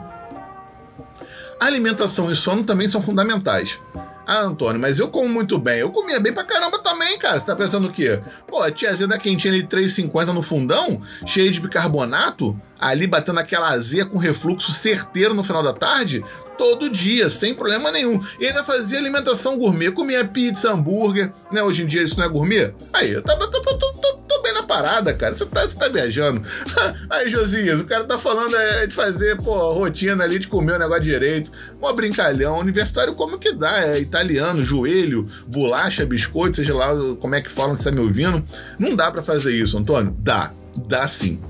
alimentação 1.59 2.31
e 2.31 2.35
sono 2.35 2.65
também 2.65 2.89
são 2.89 3.03
fundamentais. 3.03 3.79
Ah, 4.27 4.43
Antônio, 4.43 4.81
mas 4.81 5.01
eu 5.01 5.09
como 5.09 5.29
muito 5.29 5.59
bem. 5.59 5.81
Eu 5.81 5.91
comia 5.91 6.21
bem 6.21 6.33
pra 6.33 6.45
caramba 6.45 6.79
também, 6.79 7.19
cara. 7.19 7.39
Você 7.39 7.47
tá 7.47 7.57
pensando 7.57 7.89
o 7.89 7.93
quê? 7.93 8.21
Pô, 8.47 8.63
a 8.63 8.71
tiazinha 8.71 9.09
da 9.09 9.19
quentinha 9.19 9.53
de 9.53 9.65
3,50 9.67 10.27
no 10.27 10.41
fundão, 10.41 11.03
cheia 11.27 11.51
de 11.51 11.61
bicarbonato, 11.61 12.59
ali 12.79 13.09
batendo 13.09 13.41
aquela 13.41 13.69
azia 13.71 14.07
com 14.07 14.19
refluxo 14.19 14.71
certeiro 14.71 15.35
no 15.35 15.43
final 15.43 15.65
da 15.65 15.73
tarde, 15.73 16.25
todo 16.61 16.91
dia, 16.91 17.31
sem 17.31 17.55
problema 17.55 17.91
nenhum. 17.91 18.21
E 18.39 18.47
ainda 18.47 18.63
fazia 18.63 18.99
alimentação 18.99 19.57
gourmet, 19.57 19.91
comia 19.93 20.27
pizza, 20.27 20.71
hambúrguer, 20.71 21.33
né? 21.51 21.63
Hoje 21.63 21.85
em 21.85 21.87
dia 21.87 22.03
isso 22.03 22.19
não 22.19 22.27
é 22.27 22.29
gourmet? 22.29 22.75
Aí, 22.93 23.13
eu 23.13 23.23
tava, 23.23 23.51
tava, 23.51 23.65
tava, 23.65 24.21
tô 24.29 24.43
bem 24.43 24.53
na 24.53 24.63
parada, 24.63 25.15
cara. 25.15 25.35
Você 25.35 25.47
tá, 25.47 25.67
tá 25.67 25.89
viajando. 25.89 26.43
Aí, 27.09 27.31
Josias, 27.31 27.81
o 27.81 27.87
cara 27.87 28.05
tá 28.05 28.19
falando 28.19 28.55
é, 28.55 28.87
de 28.87 28.95
fazer, 28.95 29.39
pô, 29.39 29.73
rotina 29.73 30.23
ali 30.23 30.39
de 30.39 30.49
comer 30.49 30.75
o 30.75 30.79
negócio 30.79 31.03
direito. 31.03 31.51
Mó 31.81 31.95
brincalhão. 31.95 32.59
Universitário, 32.59 33.15
como 33.15 33.39
que 33.39 33.55
dá? 33.55 33.83
É 33.83 33.99
italiano, 33.99 34.63
joelho, 34.63 35.27
bolacha, 35.47 36.05
biscoito, 36.05 36.57
seja 36.57 36.75
lá 36.75 36.91
como 37.17 37.35
é 37.37 37.41
que 37.41 37.51
falam, 37.51 37.75
você 37.75 37.85
tá 37.85 37.91
me 37.91 38.01
ouvindo. 38.01 38.45
Não 38.79 38.95
dá 38.95 39.11
para 39.11 39.23
fazer 39.23 39.55
isso, 39.55 39.79
Antônio? 39.79 40.15
Dá. 40.19 40.51
Dá 40.87 41.09
sim. 41.09 41.41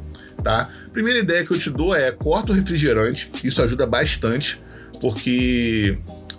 Tá? 0.44 0.70
Primeira 0.92 1.18
ideia 1.18 1.44
que 1.44 1.52
eu 1.52 1.58
te 1.58 1.68
dou 1.68 1.96
é 1.96 2.12
corta 2.12 2.52
o 2.52 2.54
refrigerante. 2.54 3.28
Isso 3.42 3.60
ajuda 3.60 3.86
bastante, 3.86 4.60
porque 5.00 5.98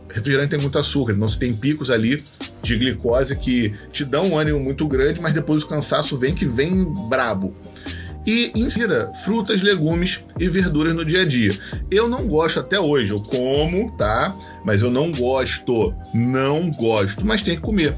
refrigerante 0.09 0.51
tem 0.51 0.59
muito 0.59 0.77
açúcar, 0.77 1.13
então 1.13 1.27
você 1.27 1.39
tem 1.39 1.53
picos 1.53 1.89
ali 1.89 2.23
de 2.61 2.77
glicose 2.77 3.35
que 3.35 3.73
te 3.91 4.03
dão 4.03 4.31
um 4.31 4.37
ânimo 4.37 4.59
muito 4.59 4.87
grande, 4.87 5.19
mas 5.19 5.33
depois 5.33 5.63
o 5.63 5.67
cansaço 5.67 6.17
vem 6.17 6.33
que 6.33 6.45
vem 6.45 6.85
brabo. 7.09 7.55
E 8.25 8.51
insira 8.53 9.11
frutas, 9.25 9.63
legumes 9.63 10.23
e 10.39 10.47
verduras 10.47 10.93
no 10.93 11.03
dia 11.03 11.21
a 11.21 11.25
dia. 11.25 11.57
Eu 11.89 12.07
não 12.07 12.27
gosto 12.27 12.59
até 12.59 12.79
hoje, 12.79 13.11
eu 13.11 13.19
como, 13.19 13.91
tá? 13.97 14.35
Mas 14.63 14.83
eu 14.83 14.91
não 14.91 15.11
gosto, 15.11 15.93
não 16.13 16.69
gosto, 16.69 17.25
mas 17.25 17.41
tem 17.41 17.55
que 17.55 17.61
comer. 17.61 17.95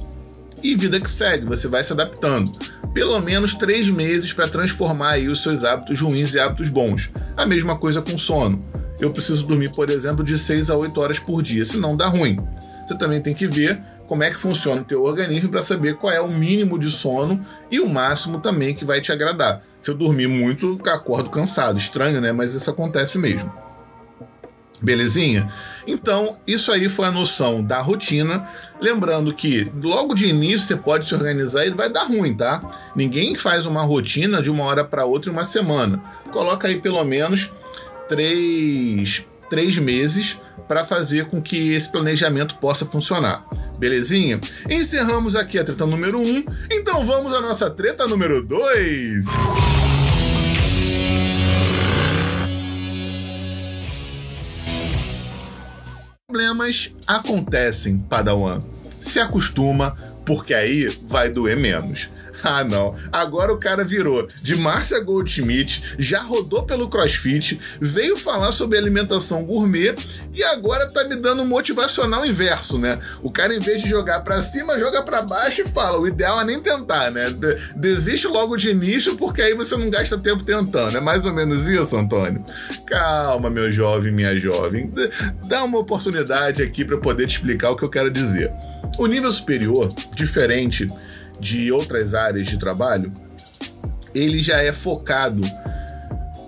E 0.63 0.75
vida 0.75 0.97
que 0.97 1.09
segue, 1.09 1.45
você 1.45 1.67
vai 1.67 1.83
se 1.83 1.91
adaptando. 1.91 2.53
Pelo 2.93 3.19
menos 3.19 3.53
três 3.53 3.89
meses 3.89 4.31
para 4.31 4.47
transformar 4.47 5.11
aí 5.11 5.27
os 5.27 5.43
seus 5.43 5.65
hábitos 5.65 5.99
ruins 5.99 6.33
em 6.33 6.39
hábitos 6.39 6.69
bons. 6.69 7.11
A 7.35 7.45
mesma 7.45 7.77
coisa 7.77 8.01
com 8.01 8.17
sono. 8.17 8.63
Eu 9.03 9.11
preciso 9.11 9.45
dormir, 9.45 9.69
por 9.69 9.89
exemplo, 9.89 10.23
de 10.23 10.37
6 10.37 10.69
a 10.69 10.77
8 10.77 11.01
horas 11.01 11.19
por 11.19 11.43
dia, 11.43 11.65
senão 11.65 11.93
dá 11.93 12.07
ruim. 12.07 12.39
Você 12.87 12.97
também 12.97 13.19
tem 13.19 13.33
que 13.33 13.45
ver 13.45 13.77
como 14.07 14.23
é 14.23 14.31
que 14.31 14.39
funciona 14.39 14.79
o 14.79 14.85
teu 14.85 15.03
organismo 15.03 15.49
para 15.49 15.61
saber 15.61 15.95
qual 15.95 16.13
é 16.13 16.21
o 16.21 16.29
mínimo 16.29 16.79
de 16.79 16.89
sono 16.89 17.45
e 17.69 17.81
o 17.81 17.89
máximo 17.89 18.39
também 18.39 18.73
que 18.73 18.85
vai 18.85 19.01
te 19.01 19.11
agradar. 19.11 19.61
Se 19.81 19.91
eu 19.91 19.95
dormir 19.95 20.27
muito, 20.27 20.79
eu 20.85 20.93
acordo 20.93 21.29
cansado. 21.29 21.77
Estranho, 21.77 22.21
né? 22.21 22.31
Mas 22.31 22.53
isso 22.53 22.69
acontece 22.69 23.17
mesmo. 23.17 23.51
Belezinha? 24.81 25.51
Então, 25.85 26.37
isso 26.47 26.71
aí 26.71 26.87
foi 26.87 27.05
a 27.05 27.11
noção 27.11 27.61
da 27.61 27.81
rotina. 27.81 28.47
Lembrando 28.79 29.33
que 29.33 29.69
logo 29.81 30.15
de 30.15 30.29
início 30.29 30.59
você 30.59 30.77
pode 30.77 31.09
se 31.09 31.13
organizar 31.13 31.65
e 31.65 31.71
vai 31.71 31.89
dar 31.89 32.05
ruim, 32.05 32.33
tá? 32.33 32.91
Ninguém 32.95 33.35
faz 33.35 33.65
uma 33.65 33.81
rotina 33.81 34.41
de 34.41 34.49
uma 34.49 34.63
hora 34.63 34.85
para 34.85 35.03
outra 35.03 35.29
em 35.29 35.33
uma 35.33 35.43
semana. 35.43 36.01
Coloca 36.31 36.69
aí 36.69 36.79
pelo 36.79 37.03
menos 37.03 37.51
três, 38.13 39.25
três 39.49 39.75
meses 39.79 40.37
para 40.67 40.85
fazer 40.85 41.25
com 41.25 41.41
que 41.41 41.73
esse 41.73 41.91
planejamento 41.91 42.57
possa 42.57 42.85
funcionar. 42.85 43.43
Belezinha? 43.79 44.39
Encerramos 44.69 45.35
aqui 45.35 45.57
a 45.57 45.63
treta 45.63 45.83
número 45.87 46.19
1, 46.19 46.23
um, 46.23 46.45
então 46.71 47.03
vamos 47.07 47.33
à 47.33 47.41
nossa 47.41 47.71
treta 47.71 48.05
número 48.05 48.43
2. 48.43 49.25
Problemas 56.27 56.93
acontecem, 57.07 57.97
Padawan. 57.97 58.59
Se 58.99 59.19
acostuma, 59.19 59.95
porque 60.23 60.53
aí 60.53 60.99
vai 61.07 61.31
doer 61.31 61.57
menos. 61.57 62.09
Ah, 62.53 62.63
não. 62.63 62.95
Agora 63.11 63.53
o 63.53 63.57
cara 63.57 63.83
virou 63.83 64.27
de 64.41 64.55
Márcia 64.55 64.99
Goldschmidt, 64.99 65.95
já 65.97 66.21
rodou 66.21 66.63
pelo 66.63 66.89
CrossFit, 66.89 67.59
veio 67.79 68.17
falar 68.17 68.51
sobre 68.51 68.77
alimentação 68.77 69.43
gourmet 69.43 69.95
e 70.33 70.43
agora 70.43 70.89
tá 70.89 71.03
me 71.05 71.15
dando 71.15 71.41
um 71.41 71.45
motivacional 71.45 72.25
inverso, 72.25 72.77
né? 72.77 72.99
O 73.21 73.31
cara, 73.31 73.55
em 73.55 73.59
vez 73.59 73.81
de 73.81 73.89
jogar 73.89 74.19
para 74.21 74.41
cima, 74.41 74.77
joga 74.77 75.01
para 75.01 75.21
baixo 75.21 75.61
e 75.61 75.67
fala: 75.67 75.97
o 75.97 76.07
ideal 76.07 76.41
é 76.41 76.43
nem 76.43 76.59
tentar, 76.59 77.11
né? 77.11 77.33
Desiste 77.75 78.27
logo 78.27 78.57
de 78.57 78.69
início, 78.69 79.15
porque 79.15 79.41
aí 79.41 79.53
você 79.53 79.77
não 79.77 79.89
gasta 79.89 80.17
tempo 80.17 80.43
tentando. 80.43 80.97
É 80.97 81.01
mais 81.01 81.25
ou 81.25 81.33
menos 81.33 81.65
isso, 81.67 81.95
Antônio? 81.95 82.43
Calma, 82.85 83.49
meu 83.49 83.71
jovem, 83.71 84.11
minha 84.11 84.37
jovem. 84.37 84.91
Dá 85.47 85.63
uma 85.63 85.79
oportunidade 85.79 86.61
aqui 86.61 86.83
para 86.83 86.97
poder 86.97 87.25
te 87.27 87.37
explicar 87.37 87.71
o 87.71 87.75
que 87.75 87.83
eu 87.83 87.89
quero 87.89 88.11
dizer. 88.11 88.51
O 88.97 89.07
nível 89.07 89.31
superior, 89.31 89.93
diferente 90.13 90.87
de 91.39 91.71
outras 91.71 92.13
áreas 92.13 92.47
de 92.47 92.57
trabalho, 92.57 93.11
ele 94.13 94.41
já 94.43 94.61
é 94.61 94.71
focado 94.71 95.41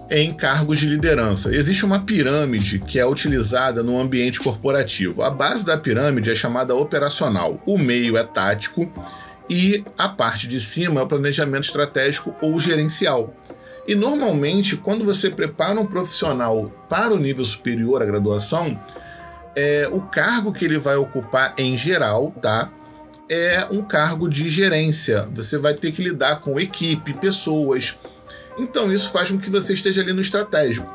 em 0.10 0.32
cargos 0.34 0.80
de 0.80 0.88
liderança. 0.88 1.54
Existe 1.54 1.84
uma 1.84 2.00
pirâmide 2.00 2.80
que 2.80 3.00
é 3.00 3.06
utilizada 3.06 3.82
no 3.82 4.00
ambiente 4.00 4.40
corporativo. 4.40 5.24
A 5.24 5.30
base 5.30 5.66
da 5.66 5.78
pirâmide 5.78 6.30
é 6.30 6.36
chamada 6.36 6.76
operacional, 6.76 7.62
o 7.66 7.78
meio 7.78 8.18
é 8.18 8.24
tático 8.24 8.92
e 9.50 9.84
a 9.98 10.08
parte 10.08 10.48
de 10.48 10.60
cima 10.60 11.02
é 11.02 11.04
o 11.04 11.08
planejamento 11.08 11.66
estratégico 11.66 12.36
ou 12.42 12.60
gerencial. 12.60 13.34
E 13.88 13.94
normalmente, 13.94 14.76
quando 14.76 15.06
você 15.06 15.30
prepara 15.30 15.80
um 15.80 15.86
profissional 15.86 16.72
para 16.90 17.14
o 17.14 17.20
nível 17.20 17.46
superior 17.46 18.02
à 18.02 18.06
graduação, 18.06 18.80
é, 19.56 19.88
o 19.92 20.02
cargo 20.02 20.52
que 20.52 20.66
ele 20.66 20.78
vai 20.78 20.96
ocupar 20.96 21.54
em 21.58 21.78
geral, 21.78 22.32
tá? 22.42 22.72
É 23.30 23.66
um 23.72 23.82
cargo 23.82 24.30
de 24.30 24.50
gerência. 24.50 25.28
Você 25.34 25.58
vai 25.58 25.74
ter 25.74 25.92
que 25.92 26.04
lidar 26.04 26.42
com 26.42 26.60
equipe, 26.60 27.14
pessoas. 27.14 27.98
Então 28.58 28.92
isso 28.92 29.12
faz 29.12 29.30
com 29.30 29.38
que 29.38 29.50
você 29.50 29.74
esteja 29.74 30.02
ali 30.02 30.14
no 30.14 30.22
estratégico. 30.22 30.94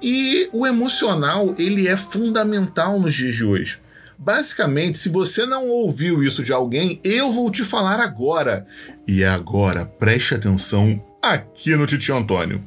E 0.00 0.48
o 0.52 0.66
emocional, 0.66 1.54
ele 1.58 1.86
é 1.86 1.96
fundamental 1.96 2.98
nos 2.98 3.14
dias 3.14 3.34
de 3.34 3.44
hoje. 3.44 3.80
Basicamente, 4.18 4.98
se 4.98 5.08
você 5.08 5.46
não 5.46 5.68
ouviu 5.68 6.22
isso 6.22 6.42
de 6.42 6.52
alguém, 6.52 7.00
eu 7.02 7.32
vou 7.32 7.50
te 7.50 7.64
falar 7.64 8.00
agora. 8.00 8.66
E 9.06 9.22
é 9.22 9.28
agora, 9.28 9.84
preste 9.84 10.34
atenção 10.34 11.02
aqui 11.20 11.74
no 11.76 11.86
Titio 11.86 12.16
Antônio. 12.16 12.62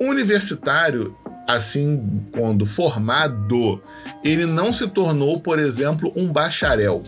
Universitário, 0.00 1.16
assim, 1.48 2.26
quando 2.32 2.66
formado, 2.66 3.80
ele 4.24 4.44
não 4.44 4.72
se 4.72 4.88
tornou, 4.88 5.40
por 5.40 5.58
exemplo, 5.58 6.12
um 6.16 6.32
bacharel 6.32 7.04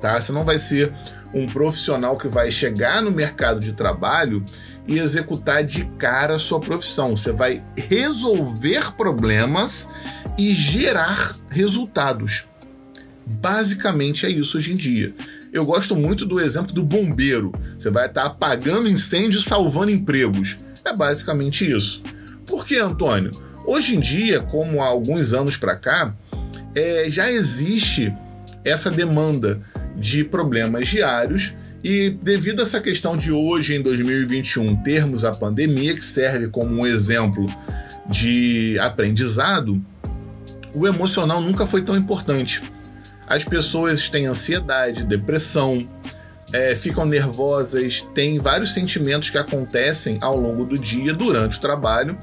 tá? 0.00 0.20
Você 0.20 0.32
não 0.32 0.44
vai 0.44 0.58
ser 0.58 0.92
um 1.32 1.46
profissional 1.46 2.16
que 2.16 2.28
vai 2.28 2.50
chegar 2.50 3.02
no 3.02 3.10
mercado 3.10 3.60
de 3.60 3.72
trabalho 3.72 4.44
e 4.86 4.98
executar 4.98 5.62
de 5.62 5.84
cara 5.98 6.36
a 6.36 6.38
sua 6.38 6.60
profissão. 6.60 7.16
Você 7.16 7.32
vai 7.32 7.62
resolver 7.76 8.92
problemas 8.96 9.88
e 10.36 10.52
gerar 10.52 11.36
resultados. 11.48 12.46
Basicamente 13.24 14.26
é 14.26 14.30
isso 14.30 14.58
hoje 14.58 14.72
em 14.72 14.76
dia. 14.76 15.14
Eu 15.52 15.64
gosto 15.64 15.94
muito 15.94 16.24
do 16.26 16.40
exemplo 16.40 16.72
do 16.72 16.82
bombeiro. 16.82 17.52
Você 17.78 17.90
vai 17.90 18.06
estar 18.06 18.24
apagando 18.24 18.88
incêndio 18.88 19.38
e 19.38 19.42
salvando 19.42 19.90
empregos. 19.90 20.58
É 20.84 20.92
basicamente 20.92 21.68
isso. 21.68 22.02
Por 22.46 22.66
que, 22.66 22.76
Antônio? 22.76 23.40
Hoje 23.64 23.94
em 23.94 24.00
dia, 24.00 24.40
como 24.40 24.82
há 24.82 24.86
alguns 24.86 25.32
anos 25.32 25.56
para 25.56 25.76
cá, 25.76 26.14
é, 26.74 27.06
já 27.08 27.30
existe 27.30 28.12
essa 28.64 28.90
demanda 28.90 29.60
de 29.96 30.24
problemas 30.24 30.88
diários 30.88 31.54
e 31.82 32.10
devido 32.10 32.60
a 32.60 32.62
essa 32.62 32.80
questão 32.80 33.16
de 33.16 33.32
hoje, 33.32 33.74
em 33.74 33.82
2021, 33.82 34.76
termos 34.82 35.24
a 35.24 35.32
pandemia, 35.32 35.94
que 35.94 36.04
serve 36.04 36.48
como 36.48 36.74
um 36.74 36.86
exemplo 36.86 37.46
de 38.08 38.78
aprendizado, 38.80 39.82
o 40.74 40.86
emocional 40.86 41.40
nunca 41.40 41.66
foi 41.66 41.82
tão 41.82 41.96
importante. 41.96 42.62
As 43.26 43.44
pessoas 43.44 44.08
têm 44.08 44.26
ansiedade, 44.26 45.04
depressão, 45.04 45.88
é, 46.52 46.76
ficam 46.76 47.06
nervosas, 47.06 48.06
têm 48.14 48.38
vários 48.38 48.72
sentimentos 48.74 49.30
que 49.30 49.38
acontecem 49.38 50.18
ao 50.20 50.36
longo 50.36 50.64
do 50.64 50.78
dia, 50.78 51.14
durante 51.14 51.56
o 51.56 51.60
trabalho, 51.60 52.18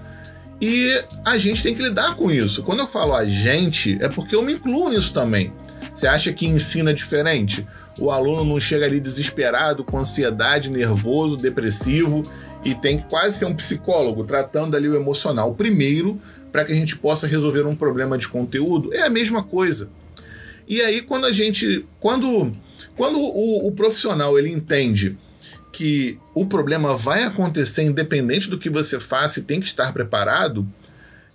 e 0.62 0.92
a 1.26 1.38
gente 1.38 1.64
tem 1.64 1.74
que 1.74 1.82
lidar 1.82 2.16
com 2.16 2.30
isso. 2.30 2.62
Quando 2.64 2.80
eu 2.80 2.88
falo 2.88 3.14
a 3.14 3.26
gente, 3.26 3.98
é 4.02 4.10
porque 4.10 4.36
eu 4.36 4.42
me 4.42 4.54
incluo 4.54 4.90
nisso 4.90 5.14
também. 5.14 5.54
Você 5.98 6.06
acha 6.06 6.32
que 6.32 6.46
ensina 6.46 6.94
diferente? 6.94 7.66
O 7.98 8.12
aluno 8.12 8.46
não 8.46 8.60
chega 8.60 8.86
ali 8.86 9.00
desesperado, 9.00 9.84
com 9.84 9.98
ansiedade, 9.98 10.70
nervoso, 10.70 11.36
depressivo 11.36 12.32
e 12.64 12.76
tem 12.76 13.00
que 13.00 13.08
quase 13.08 13.40
ser 13.40 13.46
um 13.46 13.56
psicólogo 13.56 14.24
tratando 14.24 14.78
ali 14.78 14.88
o 14.88 14.96
emocional 14.96 15.56
primeiro 15.56 16.22
para 16.52 16.64
que 16.64 16.72
a 16.72 16.76
gente 16.76 16.96
possa 16.96 17.26
resolver 17.26 17.66
um 17.66 17.76
problema 17.76 18.16
de 18.16 18.28
conteúdo. 18.28 18.94
É 18.94 19.08
a 19.08 19.10
mesma 19.10 19.42
coisa. 19.42 19.90
E 20.68 20.82
aí 20.82 21.02
quando 21.02 21.26
a 21.26 21.32
gente, 21.32 21.84
quando 22.00 22.56
quando 22.96 23.18
o, 23.18 23.68
o 23.68 23.72
profissional 23.72 24.38
ele 24.38 24.52
entende 24.52 25.18
que 25.74 26.20
o 26.36 26.46
problema 26.46 26.96
vai 26.96 27.24
acontecer 27.24 27.82
independente 27.82 28.52
do 28.52 28.60
que 28.60 28.70
você 28.70 29.00
faça 29.00 29.40
e 29.40 29.44
tem 29.44 29.60
que 29.60 29.66
estar 29.66 29.92
preparado, 29.94 30.64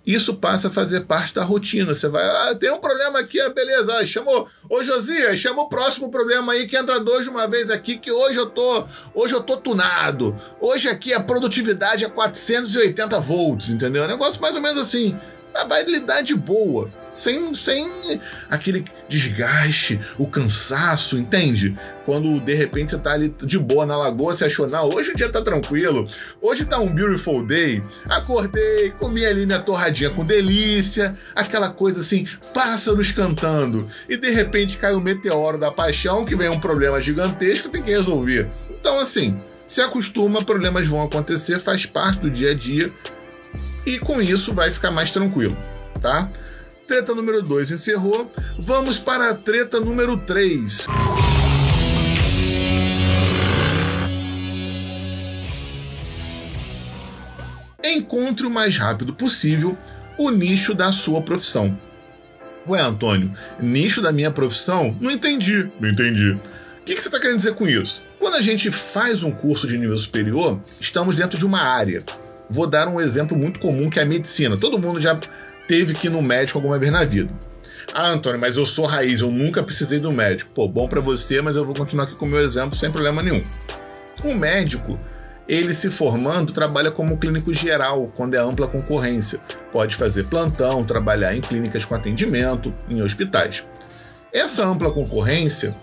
isso 0.05 0.35
passa 0.35 0.67
a 0.67 0.71
fazer 0.71 1.01
parte 1.01 1.33
da 1.33 1.43
rotina. 1.43 1.93
Você 1.93 2.07
vai, 2.07 2.23
ah, 2.23 2.55
tem 2.55 2.71
um 2.71 2.79
problema 2.79 3.19
aqui, 3.19 3.39
ah, 3.39 3.49
beleza, 3.49 4.05
chamou, 4.05 4.47
ô 4.69 4.83
Josias, 4.83 5.39
chama 5.39 5.61
o 5.61 5.69
próximo 5.69 6.11
problema 6.11 6.53
aí 6.53 6.67
que 6.67 6.75
entra 6.75 6.99
dois 6.99 7.23
de 7.23 7.29
uma 7.29 7.47
vez 7.47 7.69
aqui, 7.69 7.97
que 7.97 8.11
hoje 8.11 8.37
eu 8.37 8.49
tô, 8.49 8.83
hoje 9.13 9.33
eu 9.33 9.41
tô 9.41 9.57
tunado. 9.57 10.35
Hoje 10.59 10.89
aqui 10.89 11.13
a 11.13 11.19
produtividade 11.19 12.03
é 12.03 12.09
480 12.09 13.19
volts, 13.19 13.69
entendeu? 13.69 14.03
É 14.03 14.05
um 14.05 14.09
negócio 14.09 14.41
mais 14.41 14.55
ou 14.55 14.61
menos 14.61 14.79
assim. 14.79 15.17
Ah, 15.53 15.65
vai 15.65 15.83
lidar 15.83 16.21
de 16.21 16.35
boa 16.35 16.89
sem, 17.13 17.53
sem 17.53 17.87
aquele 18.49 18.83
desgaste, 19.07 19.99
o 20.17 20.27
cansaço, 20.27 21.17
entende? 21.17 21.77
Quando 22.05 22.39
de 22.39 22.53
repente 22.53 22.91
você 22.91 22.97
tá 22.97 23.11
ali 23.11 23.33
de 23.43 23.59
boa 23.59 23.85
na 23.85 23.97
lagoa, 23.97 24.33
você 24.33 24.45
achou, 24.45 24.67
não, 24.67 24.89
hoje 24.89 25.11
o 25.11 25.15
dia 25.15 25.29
tá 25.29 25.41
tranquilo, 25.41 26.07
hoje 26.41 26.65
tá 26.65 26.79
um 26.79 26.87
beautiful 26.87 27.45
day, 27.45 27.81
acordei, 28.09 28.89
comi 28.91 29.25
ali 29.25 29.45
minha 29.45 29.59
torradinha 29.59 30.09
com 30.09 30.25
delícia, 30.25 31.15
aquela 31.35 31.69
coisa 31.69 32.01
assim, 32.01 32.27
pássaros 32.53 33.11
cantando, 33.11 33.87
e 34.09 34.17
de 34.17 34.29
repente 34.31 34.77
cai 34.77 34.93
o 34.93 35.01
meteoro 35.01 35.59
da 35.59 35.71
paixão, 35.71 36.25
que 36.25 36.35
vem 36.35 36.49
um 36.49 36.59
problema 36.59 36.99
gigantesco, 36.99 37.69
tem 37.69 37.83
que 37.83 37.91
resolver. 37.91 38.49
Então, 38.69 38.99
assim, 38.99 39.39
se 39.65 39.81
acostuma, 39.81 40.43
problemas 40.43 40.87
vão 40.87 41.03
acontecer, 41.03 41.59
faz 41.59 41.85
parte 41.85 42.21
do 42.21 42.31
dia 42.31 42.51
a 42.51 42.53
dia, 42.53 42.91
e 43.85 43.99
com 43.99 44.21
isso 44.21 44.53
vai 44.53 44.71
ficar 44.71 44.91
mais 44.91 45.11
tranquilo, 45.11 45.57
tá? 46.01 46.29
Treta 46.87 47.15
número 47.15 47.41
2 47.41 47.71
encerrou. 47.71 48.31
Vamos 48.59 48.99
para 48.99 49.29
a 49.29 49.33
treta 49.33 49.79
número 49.79 50.17
3. 50.17 50.87
Encontre 57.83 58.45
o 58.45 58.49
mais 58.49 58.77
rápido 58.77 59.13
possível 59.13 59.77
o 60.17 60.29
nicho 60.29 60.73
da 60.73 60.91
sua 60.91 61.21
profissão. 61.21 61.77
Ué, 62.67 62.81
Antônio, 62.81 63.33
nicho 63.59 64.01
da 64.01 64.11
minha 64.11 64.31
profissão? 64.31 64.95
Não 64.99 65.11
entendi. 65.11 65.69
Não 65.79 65.89
entendi. 65.89 66.31
O 66.31 66.85
que, 66.85 66.95
que 66.95 67.01
você 67.01 67.07
está 67.07 67.19
querendo 67.19 67.37
dizer 67.37 67.55
com 67.55 67.67
isso? 67.67 68.03
Quando 68.19 68.35
a 68.35 68.41
gente 68.41 68.69
faz 68.71 69.23
um 69.23 69.31
curso 69.31 69.67
de 69.67 69.77
nível 69.77 69.97
superior, 69.97 70.59
estamos 70.79 71.15
dentro 71.15 71.37
de 71.37 71.45
uma 71.45 71.61
área. 71.61 72.01
Vou 72.49 72.67
dar 72.67 72.87
um 72.87 72.99
exemplo 72.99 73.37
muito 73.37 73.59
comum 73.59 73.89
que 73.89 73.99
é 73.99 74.03
a 74.03 74.05
medicina. 74.05 74.57
Todo 74.57 74.77
mundo 74.77 74.99
já 74.99 75.17
teve 75.73 75.95
que 75.95 76.05
ir 76.05 76.11
no 76.11 76.21
médico 76.21 76.59
alguma 76.59 76.77
vez 76.77 76.91
na 76.91 77.03
vida. 77.03 77.33
Ah, 77.91 78.09
Antônio, 78.09 78.39
mas 78.39 78.57
eu 78.57 78.65
sou 78.65 78.85
raiz, 78.85 79.21
eu 79.21 79.31
nunca 79.31 79.63
precisei 79.63 79.99
do 79.99 80.11
médico. 80.11 80.51
Pô, 80.53 80.67
bom 80.67 80.87
para 80.87 81.01
você, 81.01 81.41
mas 81.41 81.55
eu 81.55 81.65
vou 81.65 81.73
continuar 81.73 82.03
aqui 82.03 82.15
com 82.15 82.25
o 82.25 82.29
meu 82.29 82.41
exemplo 82.41 82.77
sem 82.77 82.91
problema 82.91 83.23
nenhum. 83.23 83.41
O 84.23 84.35
médico, 84.35 84.99
ele 85.47 85.73
se 85.73 85.89
formando, 85.89 86.53
trabalha 86.53 86.91
como 86.91 87.17
clínico 87.17 87.51
geral, 87.55 88.11
quando 88.15 88.35
é 88.35 88.37
ampla 88.37 88.67
concorrência. 88.67 89.39
Pode 89.71 89.95
fazer 89.95 90.27
plantão, 90.27 90.83
trabalhar 90.83 91.35
em 91.35 91.41
clínicas 91.41 91.83
com 91.83 91.95
atendimento, 91.95 92.71
em 92.87 93.01
hospitais. 93.01 93.63
Essa 94.31 94.63
ampla 94.63 94.91
concorrência 94.91 95.75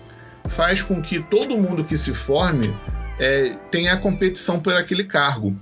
faz 0.47 0.81
com 0.81 1.01
que 1.01 1.21
todo 1.21 1.57
mundo 1.57 1.83
que 1.83 1.97
se 1.97 2.13
forme 2.13 2.73
é, 3.19 3.57
tenha 3.69 3.91
a 3.91 3.97
competição 3.97 4.57
por 4.57 4.73
aquele 4.73 5.03
cargo. 5.03 5.53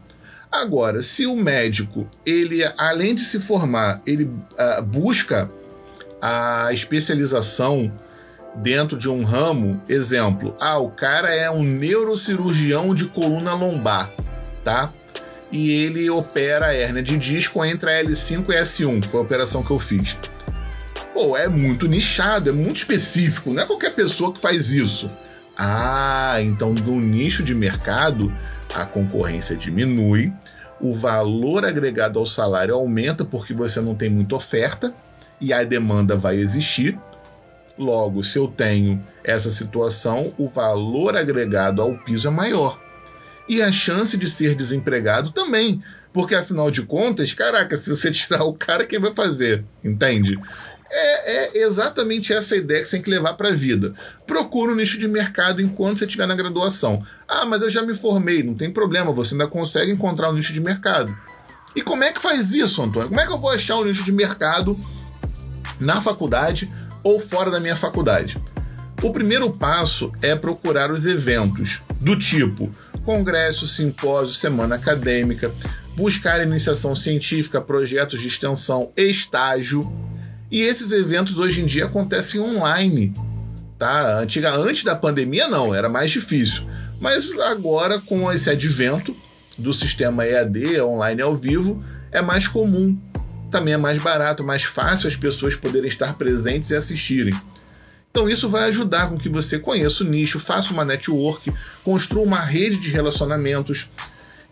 Agora, 0.52 1.02
se 1.02 1.28
o 1.28 1.36
médico, 1.36 2.08
ele 2.26 2.64
além 2.78 3.14
de 3.14 3.22
se 3.22 3.40
formar, 3.40 4.02
ele 4.06 4.24
uh, 4.24 4.82
busca 4.82 5.50
a 6.22 6.74
especialização 6.74 7.92
dentro 8.56 8.98
de 8.98 9.08
um 9.08 9.24
ramo, 9.24 9.82
exemplo, 9.88 10.56
ah, 10.60 10.80
o 10.80 10.90
cara 10.90 11.34
é 11.34 11.50
um 11.50 11.64
neurocirurgião 11.64 12.96
de 12.96 13.06
coluna 13.06 13.54
lombar, 13.54 14.12
tá? 14.64 14.92
E 15.52 15.72
ele 15.72 16.10
opera 16.10 16.68
a 16.68 16.74
hérnia 16.74 17.02
de 17.02 17.18
disco 17.18 17.64
entre 17.64 17.90
a 17.90 18.04
L5 18.04 18.46
e 18.50 18.56
a 18.56 18.64
S1, 18.64 19.02
que 19.02 19.08
foi 19.08 19.20
a 19.20 19.24
operação 19.24 19.64
que 19.64 19.72
eu 19.72 19.80
fiz. 19.80 20.18
pô, 21.14 21.38
é 21.38 21.48
muito 21.48 21.88
nichado, 21.88 22.50
é 22.50 22.52
muito 22.52 22.78
específico, 22.78 23.54
não 23.54 23.64
é 23.64 23.66
qualquer 23.66 23.94
pessoa 23.94 24.34
que 24.34 24.40
faz 24.40 24.72
isso. 24.72 25.10
Ah, 25.58 26.38
então 26.42 26.74
no 26.74 27.00
nicho 27.00 27.44
de 27.44 27.54
mercado 27.54 28.34
a 28.74 28.86
concorrência 28.86 29.56
diminui, 29.56 30.34
o 30.80 30.94
valor 30.94 31.66
agregado 31.66 32.20
ao 32.20 32.26
salário 32.26 32.74
aumenta 32.74 33.26
porque 33.26 33.54
você 33.54 33.82
não 33.82 33.96
tem 33.96 34.10
muita 34.10 34.36
oferta 34.36 34.94
e 35.42 35.52
a 35.52 35.64
demanda 35.64 36.16
vai 36.16 36.38
existir. 36.38 36.98
Logo, 37.78 38.24
se 38.24 38.38
eu 38.38 38.48
tenho 38.48 39.06
essa 39.24 39.50
situação, 39.50 40.34
o 40.38 40.50
valor 40.50 41.16
agregado 41.16 41.82
ao 41.82 41.98
piso 41.98 42.28
é 42.28 42.32
maior. 42.32 42.80
E 43.48 43.62
a 43.62 43.72
chance 43.72 44.18
de 44.18 44.30
ser 44.30 44.56
desempregado 44.56 45.32
também. 45.32 45.82
Porque 46.12 46.36
afinal 46.36 46.72
de 46.72 46.82
contas, 46.82 47.34
caraca, 47.34 47.78
se 47.78 47.90
você 47.90 48.12
tirar 48.12 48.44
o 48.44 48.54
cara, 48.54 48.86
quem 48.86 49.00
vai 49.00 49.14
fazer? 49.14 49.64
Entende? 49.84 50.40
É, 50.92 51.32
é, 51.32 51.64
exatamente 51.64 52.34
essa 52.34 52.56
ideia 52.56 52.82
que 52.82 52.88
você 52.88 52.98
tem 52.98 53.04
que 53.04 53.10
levar 53.10 53.34
para 53.34 53.50
a 53.50 53.54
vida. 53.54 53.94
Procura 54.26 54.72
um 54.72 54.76
nicho 54.76 54.98
de 54.98 55.08
mercado 55.08 55.62
enquanto 55.62 56.00
você 56.00 56.06
estiver 56.06 56.28
na 56.28 56.36
graduação. 56.36 57.04
Ah, 57.28 57.46
mas 57.46 57.62
eu 57.62 57.70
já 57.70 57.84
me 57.84 57.94
formei, 57.94 58.42
não 58.42 58.56
tem 58.56 58.72
problema, 58.72 59.12
você 59.12 59.36
ainda 59.36 59.48
consegue 59.48 59.92
encontrar 59.92 60.30
um 60.30 60.34
nicho 60.34 60.52
de 60.52 60.60
mercado. 60.60 61.16
E 61.76 61.84
como 61.84 62.04
é 62.04 62.12
que 62.12 62.22
faz 62.22 62.54
isso, 62.54 62.82
Antônio? 62.82 63.10
Como 63.10 63.22
é 63.22 63.26
que 63.26 63.32
eu 63.32 63.38
vou 63.38 63.52
achar 63.52 63.78
um 63.78 63.86
nicho 63.86 64.04
de 64.04 64.12
mercado 64.12 64.78
na 65.80 66.02
faculdade 66.02 66.72
ou 67.04 67.20
fora 67.20 67.52
da 67.52 67.60
minha 67.60 67.76
faculdade? 67.76 68.42
O 69.04 69.14
primeiro 69.14 69.52
passo 69.52 70.12
é 70.22 70.36
procurar 70.36 70.92
os 70.92 71.06
eventos 71.06 71.82
do 72.02 72.18
tipo 72.18 72.70
congresso, 73.06 73.68
simpósio, 73.68 74.34
semana 74.34 74.76
acadêmica, 74.76 75.54
buscar 75.96 76.46
iniciação 76.46 76.96
científica, 76.96 77.62
projetos 77.62 78.20
de 78.20 78.28
extensão, 78.28 78.92
estágio 78.96 79.82
e 80.52 80.62
esses 80.62 80.92
eventos 80.92 81.38
hoje 81.40 81.62
em 81.62 81.66
dia 81.66 81.86
acontecem 81.86 82.40
online, 82.40 83.14
tá? 83.78 84.20
Antiga, 84.20 84.56
antes 84.56 84.84
da 84.84 84.96
pandemia 84.96 85.48
não, 85.48 85.74
era 85.74 85.90
mais 85.90 86.12
difícil. 86.12 86.64
Mas 87.00 87.30
agora 87.40 88.00
com 88.00 88.32
esse 88.32 88.50
advento 88.50 89.16
do 89.58 89.74
sistema 89.74 90.26
EAD, 90.26 90.82
online 90.82 91.22
ao 91.22 91.36
vivo, 91.36 91.84
é 92.12 92.22
mais 92.22 92.48
comum. 92.48 92.98
Também 93.52 93.74
é 93.74 93.78
mais 93.78 94.02
barato, 94.02 94.44
mais 94.44 94.64
fácil 94.64 95.08
as 95.08 95.16
pessoas 95.16 95.56
poderem 95.56 95.88
estar 95.88 96.14
presentes 96.14 96.70
e 96.70 96.76
assistirem. 96.76 97.34
Então 98.12 98.30
isso 98.30 98.50
vai 98.50 98.64
ajudar 98.70 99.10
com 99.10 99.18
que 99.18 99.30
você 99.30 99.60
conheça 99.60 100.04
o 100.04 100.08
nicho, 100.08 100.40
faça 100.40 100.74
uma 100.74 100.84
network, 100.84 101.54
construa 101.84 102.24
uma 102.24 102.40
rede 102.40 102.78
de 102.78 102.90
relacionamentos 102.90 103.90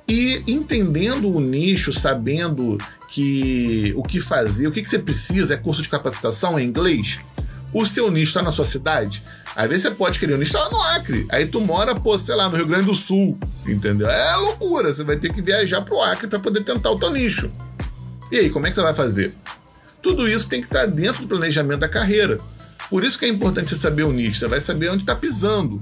e 0.08 0.42
entendendo 0.48 1.30
o 1.30 1.40
nicho, 1.40 1.92
sabendo 1.92 2.78
que 3.10 3.94
o 3.96 4.04
que 4.04 4.20
fazer, 4.20 4.68
o 4.68 4.72
que, 4.72 4.82
que 4.82 4.90
você 4.90 5.00
precisa 5.00 5.54
é 5.54 5.58
curso 5.58 5.82
de 5.82 5.90
capacitação 5.90 6.60
em 6.60 6.66
inglês. 6.66 7.20
O 7.74 7.86
seu 7.86 8.10
nicho 8.10 8.30
está 8.30 8.42
na 8.42 8.52
sua 8.52 8.66
cidade. 8.66 9.22
Às 9.56 9.68
vezes 9.68 9.84
você 9.84 9.92
pode 9.92 10.20
querer 10.20 10.36
um 10.36 10.38
nicho 10.38 10.56
lá 10.56 10.70
no 10.70 10.82
Acre. 10.82 11.26
Aí 11.30 11.46
tu 11.46 11.60
mora, 11.60 11.96
pô, 11.96 12.18
sei 12.18 12.36
lá, 12.36 12.48
no 12.48 12.56
Rio 12.56 12.68
Grande 12.68 12.86
do 12.86 12.94
Sul. 12.94 13.38
Entendeu? 13.68 14.10
É 14.10 14.36
loucura. 14.36 14.94
Você 14.94 15.04
vai 15.04 15.18
ter 15.18 15.34
que 15.34 15.42
viajar 15.42 15.82
pro 15.82 16.00
Acre 16.02 16.28
para 16.28 16.40
poder 16.40 16.64
tentar 16.64 16.92
o 16.92 17.00
teu 17.00 17.12
nicho. 17.12 17.52
E 18.32 18.38
aí, 18.38 18.50
como 18.50 18.68
é 18.68 18.70
que 18.70 18.76
você 18.76 18.82
vai 18.82 18.94
fazer? 18.94 19.34
Tudo 20.02 20.28
isso 20.28 20.48
tem 20.48 20.62
que 20.62 20.68
estar 20.68 20.86
dentro 20.86 21.24
do 21.24 21.28
planejamento 21.28 21.80
da 21.80 21.90
carreira. 21.90 22.38
Por 22.90 23.04
isso 23.04 23.18
que 23.18 23.26
é 23.26 23.30
importante 23.30 23.70
você 23.70 23.76
saber 23.76 24.04
o 24.04 24.14
nicho. 24.14 24.40
Você 24.40 24.48
vai 24.48 24.60
saber 24.60 24.90
onde 24.90 25.04
está 25.04 25.16
pisando. 25.16 25.82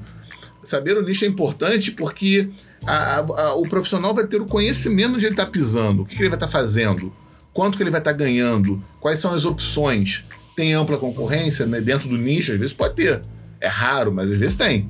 Saber 0.66 0.98
o 0.98 1.02
nicho 1.02 1.26
é 1.26 1.28
importante 1.28 1.92
porque 1.92 2.50
a, 2.86 3.20
a, 3.20 3.56
o 3.56 3.64
profissional 3.64 4.14
vai 4.14 4.26
ter 4.26 4.42
o 4.42 4.46
conhecimento 4.46 5.16
onde 5.16 5.26
ele 5.26 5.34
está 5.34 5.46
pisando, 5.46 6.02
o 6.02 6.06
que, 6.06 6.16
que 6.16 6.22
ele 6.22 6.30
vai 6.30 6.38
estar 6.38 6.48
tá 6.48 6.52
fazendo, 6.52 7.14
quanto 7.54 7.78
que 7.78 7.84
ele 7.84 7.92
vai 7.92 8.02
estar 8.02 8.12
tá 8.12 8.18
ganhando, 8.18 8.84
quais 9.00 9.20
são 9.20 9.34
as 9.34 9.46
opções. 9.46 10.26
Tem 10.56 10.74
ampla 10.74 10.98
concorrência 10.98 11.66
né? 11.66 11.82
dentro 11.82 12.10
do 12.10 12.18
nicho, 12.18 12.52
às 12.52 12.58
vezes 12.58 12.74
pode 12.74 12.96
ter. 12.96 13.22
É 13.62 13.68
raro, 13.68 14.12
mas 14.12 14.32
às 14.32 14.38
vezes 14.38 14.56
tem. 14.56 14.88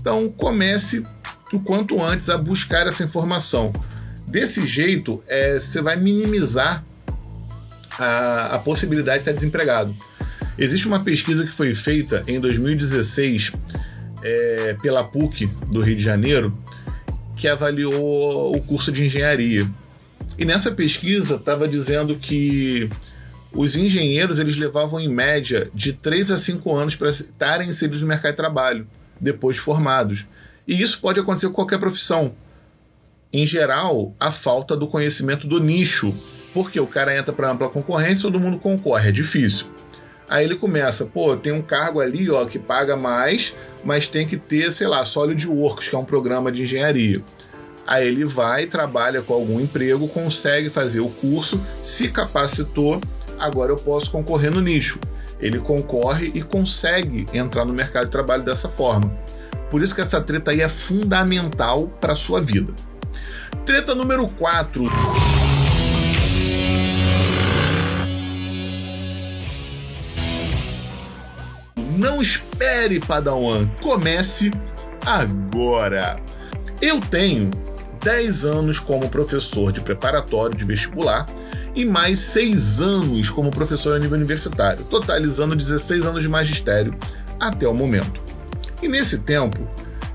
Então 0.00 0.28
comece 0.36 1.04
o 1.52 1.60
quanto 1.60 2.02
antes 2.02 2.28
a 2.28 2.36
buscar 2.36 2.86
essa 2.86 3.04
informação. 3.04 3.72
Desse 4.26 4.66
jeito, 4.66 5.22
é, 5.26 5.58
você 5.58 5.80
vai 5.82 5.96
minimizar 5.96 6.84
a, 7.98 8.54
a 8.54 8.58
possibilidade 8.58 9.18
de 9.18 9.22
estar 9.22 9.32
desempregado. 9.32 9.94
Existe 10.58 10.86
uma 10.86 11.00
pesquisa 11.00 11.44
que 11.44 11.52
foi 11.52 11.74
feita 11.74 12.22
em 12.26 12.38
2016 12.38 13.52
é, 14.22 14.76
pela 14.80 15.04
PUC 15.04 15.46
do 15.68 15.80
Rio 15.80 15.96
de 15.96 16.02
Janeiro 16.02 16.56
que 17.36 17.48
avaliou 17.48 18.54
o 18.54 18.60
curso 18.62 18.92
de 18.92 19.04
engenharia. 19.04 19.68
E 20.38 20.44
nessa 20.44 20.70
pesquisa 20.70 21.34
estava 21.34 21.66
dizendo 21.66 22.14
que 22.14 22.88
os 23.52 23.74
engenheiros 23.76 24.38
eles 24.38 24.56
levavam 24.56 25.00
em 25.00 25.08
média 25.08 25.70
de 25.74 25.92
3 25.92 26.30
a 26.30 26.38
5 26.38 26.74
anos 26.74 26.96
para 26.96 27.10
estarem 27.10 27.68
inseridos 27.68 28.00
no 28.00 28.06
mercado 28.06 28.32
de 28.32 28.36
trabalho 28.36 28.86
depois 29.20 29.56
de 29.56 29.62
formados. 29.62 30.24
E 30.66 30.80
isso 30.80 31.00
pode 31.00 31.20
acontecer 31.20 31.48
com 31.48 31.54
qualquer 31.54 31.78
profissão. 31.78 32.34
Em 33.32 33.46
geral, 33.46 34.14
a 34.20 34.30
falta 34.30 34.76
do 34.76 34.86
conhecimento 34.86 35.46
do 35.46 35.58
nicho, 35.58 36.14
porque 36.54 36.78
o 36.78 36.86
cara 36.86 37.16
entra 37.16 37.32
para 37.32 37.50
ampla 37.50 37.68
concorrência, 37.68 38.22
todo 38.22 38.38
mundo 38.38 38.58
concorre, 38.58 39.08
é 39.08 39.12
difícil. 39.12 39.66
Aí 40.28 40.44
ele 40.44 40.56
começa, 40.56 41.04
pô, 41.04 41.36
tem 41.36 41.52
um 41.52 41.62
cargo 41.62 42.00
ali, 42.00 42.30
ó, 42.30 42.44
que 42.44 42.58
paga 42.58 42.96
mais, 42.96 43.54
mas 43.84 44.08
tem 44.08 44.26
que 44.26 44.36
ter, 44.36 44.72
sei 44.72 44.86
lá, 44.86 45.04
SolidWorks, 45.04 45.88
que 45.88 45.94
é 45.94 45.98
um 45.98 46.04
programa 46.04 46.50
de 46.50 46.62
engenharia. 46.62 47.22
Aí 47.86 48.06
ele 48.06 48.24
vai, 48.24 48.66
trabalha 48.66 49.20
com 49.22 49.34
algum 49.34 49.60
emprego, 49.60 50.08
consegue 50.08 50.70
fazer 50.70 51.00
o 51.00 51.08
curso, 51.08 51.60
se 51.82 52.08
capacitou, 52.08 53.00
agora 53.38 53.72
eu 53.72 53.76
posso 53.76 54.10
concorrer 54.10 54.50
no 54.50 54.60
nicho. 54.60 54.98
Ele 55.40 55.58
concorre 55.58 56.30
e 56.34 56.42
consegue 56.42 57.26
entrar 57.34 57.64
no 57.64 57.72
mercado 57.72 58.04
de 58.04 58.12
trabalho 58.12 58.44
dessa 58.44 58.68
forma. 58.68 59.12
Por 59.68 59.82
isso 59.82 59.94
que 59.94 60.00
essa 60.00 60.20
treta 60.20 60.52
aí 60.52 60.60
é 60.60 60.68
fundamental 60.68 61.88
para 62.00 62.14
sua 62.14 62.40
vida. 62.40 62.72
Treta 63.66 63.94
número 63.94 64.26
4. 64.28 64.84
Espere, 72.82 73.00
Padawan. 73.00 73.68
Comece 73.80 74.50
agora. 75.06 76.20
Eu 76.80 77.00
tenho 77.00 77.50
10 78.02 78.44
anos 78.44 78.78
como 78.80 79.08
professor 79.08 79.70
de 79.70 79.80
preparatório 79.80 80.56
de 80.56 80.64
vestibular 80.64 81.26
e 81.76 81.84
mais 81.84 82.18
6 82.18 82.80
anos 82.80 83.30
como 83.30 83.50
professor 83.50 83.94
a 83.94 83.98
nível 83.98 84.16
universitário, 84.16 84.84
totalizando 84.84 85.54
16 85.54 86.04
anos 86.04 86.22
de 86.22 86.28
magistério 86.28 86.94
até 87.38 87.68
o 87.68 87.74
momento. 87.74 88.20
E 88.82 88.88
nesse 88.88 89.18
tempo, 89.18 89.60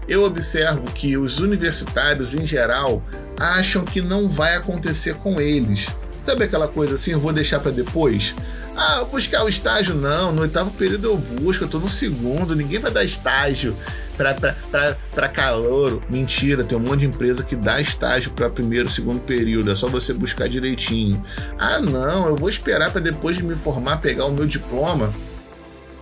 eu 0.08 0.24
observo 0.24 0.84
que 0.92 1.18
os 1.18 1.40
universitários 1.40 2.36
em 2.36 2.46
geral 2.46 3.02
acham 3.40 3.86
que 3.86 4.02
não 4.02 4.28
vai 4.28 4.56
acontecer 4.56 5.16
com 5.16 5.40
eles. 5.40 5.88
Sabe 6.22 6.44
aquela 6.44 6.68
coisa 6.68 6.96
assim, 6.96 7.12
eu 7.12 7.20
vou 7.20 7.32
deixar 7.32 7.62
para 7.62 7.72
depois? 7.72 8.36
Ah, 8.80 9.04
buscar 9.06 9.44
o 9.44 9.50
estágio 9.50 9.96
não, 9.96 10.32
no 10.32 10.44
oitavo 10.44 10.70
período 10.70 11.08
eu 11.08 11.18
busco, 11.18 11.64
eu 11.64 11.68
tô 11.68 11.80
no 11.80 11.90
segundo, 11.90 12.56
ninguém 12.56 12.78
vai 12.78 12.92
dar 12.92 13.04
estágio 13.04 13.76
para 14.16 15.28
calouro. 15.30 16.04
Mentira, 16.12 16.64
tem 16.64 16.78
um 16.78 16.82
monte 16.82 17.00
de 17.00 17.08
empresa 17.08 17.44
que 17.44 17.56
dá 17.56 17.82
estágio 17.82 18.30
para 18.34 18.52
primeiro, 18.52 18.88
segundo 18.88 19.20
período, 19.20 19.72
é 19.72 19.76
só 19.76 19.88
você 19.88 20.14
buscar 20.14 20.48
direitinho. 20.48 21.26
Ah, 21.58 21.80
não, 21.80 22.28
eu 22.28 22.36
vou 22.36 22.50
esperar 22.50 22.92
para 22.92 23.02
depois 23.02 23.36
de 23.36 23.44
me 23.44 23.56
formar 23.56 23.98
pegar 23.98 24.26
o 24.26 24.32
meu 24.32 24.46
diploma, 24.46 25.12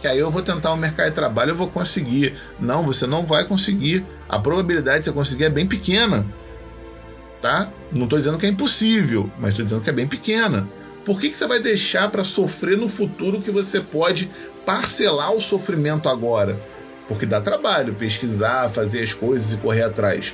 que 0.01 0.07
aí 0.09 0.19
eu 0.19 0.29
vou 0.29 0.41
tentar 0.41 0.73
o 0.73 0.77
mercado 0.77 1.07
de 1.07 1.15
trabalho, 1.15 1.51
eu 1.51 1.55
vou 1.55 1.69
conseguir. 1.69 2.35
Não, 2.59 2.85
você 2.85 3.07
não 3.07 3.25
vai 3.25 3.45
conseguir. 3.45 4.05
A 4.27 4.37
probabilidade 4.37 4.99
de 4.99 5.05
você 5.05 5.11
conseguir 5.13 5.45
é 5.45 5.49
bem 5.49 5.65
pequena. 5.65 6.25
Tá? 7.41 7.69
Não 7.89 8.03
estou 8.03 8.19
dizendo 8.19 8.37
que 8.37 8.45
é 8.45 8.49
impossível, 8.49 9.31
mas 9.39 9.51
estou 9.51 9.63
dizendo 9.63 9.81
que 9.81 9.89
é 9.89 9.93
bem 9.93 10.07
pequena. 10.07 10.67
Por 11.05 11.21
que, 11.21 11.29
que 11.29 11.37
você 11.37 11.45
vai 11.45 11.59
deixar 11.59 12.09
para 12.09 12.23
sofrer 12.23 12.75
no 12.75 12.89
futuro 12.89 13.39
que 13.39 13.51
você 13.51 13.79
pode 13.79 14.27
parcelar 14.65 15.31
o 15.31 15.39
sofrimento 15.39 16.09
agora? 16.09 16.57
Porque 17.07 17.27
dá 17.27 17.39
trabalho 17.39 17.93
pesquisar, 17.93 18.69
fazer 18.69 19.03
as 19.03 19.13
coisas 19.13 19.53
e 19.53 19.57
correr 19.57 19.83
atrás. 19.83 20.33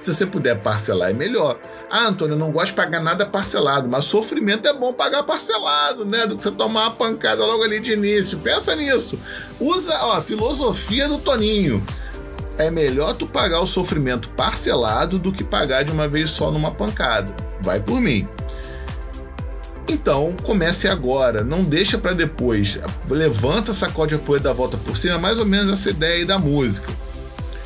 Se 0.00 0.14
você 0.14 0.24
puder 0.24 0.62
parcelar, 0.62 1.10
é 1.10 1.12
melhor. 1.12 1.58
Ah, 1.90 2.06
Antônio, 2.06 2.34
eu 2.34 2.38
não 2.38 2.50
gosto 2.50 2.68
de 2.68 2.74
pagar 2.74 3.00
nada 3.00 3.26
parcelado, 3.26 3.86
mas 3.86 4.06
sofrimento 4.06 4.66
é 4.66 4.72
bom 4.72 4.94
pagar 4.94 5.22
parcelado, 5.24 6.06
né? 6.06 6.26
Do 6.26 6.36
que 6.36 6.42
você 6.42 6.50
tomar 6.50 6.84
uma 6.84 6.90
pancada 6.92 7.44
logo 7.44 7.62
ali 7.62 7.78
de 7.78 7.92
início. 7.92 8.38
Pensa 8.38 8.74
nisso. 8.76 9.18
Usa 9.60 9.94
ó, 10.04 10.12
a 10.14 10.22
filosofia 10.22 11.06
do 11.06 11.18
Toninho. 11.18 11.84
É 12.56 12.70
melhor 12.70 13.14
tu 13.14 13.26
pagar 13.26 13.60
o 13.60 13.66
sofrimento 13.66 14.30
parcelado 14.30 15.18
do 15.18 15.32
que 15.32 15.44
pagar 15.44 15.82
de 15.82 15.92
uma 15.92 16.08
vez 16.08 16.30
só 16.30 16.50
numa 16.50 16.70
pancada. 16.70 17.34
Vai 17.60 17.80
por 17.80 18.00
mim. 18.00 18.26
Então, 19.88 20.36
comece 20.44 20.86
agora, 20.86 21.42
não 21.42 21.62
deixa 21.62 21.96
para 21.96 22.12
depois. 22.12 22.78
Levanta, 23.08 23.72
sacode 23.72 24.14
a 24.14 24.18
poeira 24.18 24.44
da 24.44 24.52
volta 24.52 24.76
por 24.76 24.96
cima, 24.96 25.14
é 25.14 25.18
mais 25.18 25.38
ou 25.38 25.46
menos 25.46 25.72
essa 25.72 25.88
ideia 25.88 26.16
aí 26.16 26.24
da 26.26 26.38
música. 26.38 26.92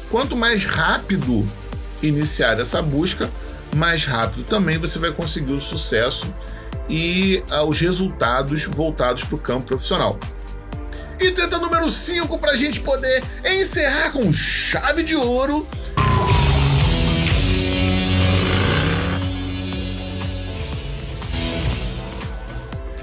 Quanto 0.09 0.37
mais 0.37 0.65
rápido 0.65 1.45
iniciar 2.01 2.61
essa 2.61 2.81
busca, 2.81 3.29
mais 3.75 4.05
rápido 4.05 4.45
também 4.45 4.79
você 4.79 4.99
vai 4.99 5.11
conseguir 5.11 5.53
o 5.53 5.61
sucesso 5.61 6.33
e 6.89 7.43
aos 7.51 7.81
resultados 7.81 8.65
voltados 8.65 9.25
para 9.25 9.37
o 9.37 9.39
campo 9.39 9.67
profissional. 9.67 10.19
E 11.19 11.31
treta 11.31 11.59
número 11.59 11.89
5 11.89 12.39
para 12.39 12.53
a 12.53 12.57
gente 12.57 12.81
poder 12.81 13.23
encerrar 13.45 14.11
com 14.11 14.33
chave 14.33 15.03
de 15.03 15.17
ouro. 15.17 15.67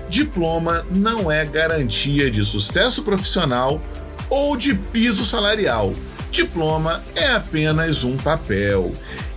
Diploma 0.10 0.86
não 0.90 1.32
é 1.32 1.46
garantia 1.46 2.32
de 2.32 2.44
sucesso 2.44 3.04
profissional 3.04 3.80
ou 4.30 4.58
de 4.58 4.74
piso 4.74 5.24
salarial. 5.24 5.94
Diploma 6.32 7.02
é 7.16 7.32
apenas 7.32 8.04
um 8.04 8.18
papel. 8.18 8.92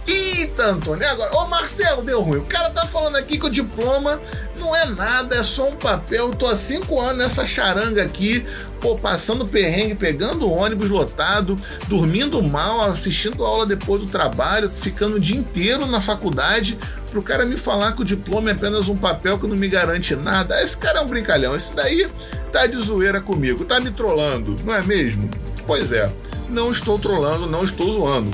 Eita, 0.06 0.66
Antônio, 0.66 1.06
agora? 1.08 1.36
Ô 1.36 1.46
Marcelo, 1.46 2.02
deu 2.02 2.20
ruim. 2.20 2.38
O 2.38 2.46
cara 2.46 2.70
tá 2.70 2.84
falando 2.86 3.16
aqui 3.16 3.38
que 3.38 3.46
o 3.46 3.50
diploma 3.50 4.20
não 4.58 4.74
é 4.74 4.86
nada, 4.86 5.36
é 5.36 5.44
só 5.44 5.68
um 5.68 5.76
papel. 5.76 6.28
Eu 6.28 6.34
tô 6.34 6.46
há 6.46 6.56
cinco 6.56 7.00
anos 7.00 7.18
nessa 7.18 7.46
charanga 7.46 8.02
aqui, 8.02 8.44
pô, 8.80 8.96
passando 8.96 9.46
perrengue, 9.46 9.94
pegando 9.94 10.50
ônibus 10.50 10.90
lotado, 10.90 11.56
dormindo 11.86 12.42
mal, 12.42 12.82
assistindo 12.82 13.44
aula 13.44 13.64
depois 13.64 14.02
do 14.02 14.08
trabalho, 14.08 14.70
ficando 14.70 15.16
o 15.16 15.20
dia 15.20 15.36
inteiro 15.36 15.86
na 15.86 16.00
faculdade, 16.00 16.78
pro 17.12 17.22
cara 17.22 17.44
me 17.44 17.58
falar 17.58 17.92
que 17.92 18.00
o 18.00 18.04
diploma 18.04 18.48
é 18.48 18.52
apenas 18.54 18.88
um 18.88 18.96
papel 18.96 19.38
que 19.38 19.46
não 19.46 19.54
me 19.54 19.68
garante 19.68 20.16
nada. 20.16 20.60
Esse 20.62 20.76
cara 20.76 21.00
é 21.00 21.02
um 21.02 21.06
brincalhão. 21.06 21.54
Esse 21.54 21.76
daí 21.76 22.08
tá 22.50 22.66
de 22.66 22.78
zoeira 22.78 23.20
comigo, 23.20 23.64
tá 23.64 23.78
me 23.78 23.90
trollando, 23.90 24.56
não 24.64 24.74
é 24.74 24.82
mesmo? 24.82 25.28
Pois 25.66 25.92
é, 25.92 26.10
não 26.48 26.72
estou 26.72 26.98
trollando, 26.98 27.46
não 27.46 27.62
estou 27.62 27.92
zoando. 27.92 28.30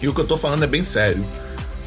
E 0.00 0.08
o 0.08 0.14
que 0.14 0.20
eu 0.20 0.26
tô 0.26 0.36
falando 0.36 0.62
é 0.62 0.66
bem 0.66 0.84
sério. 0.84 1.24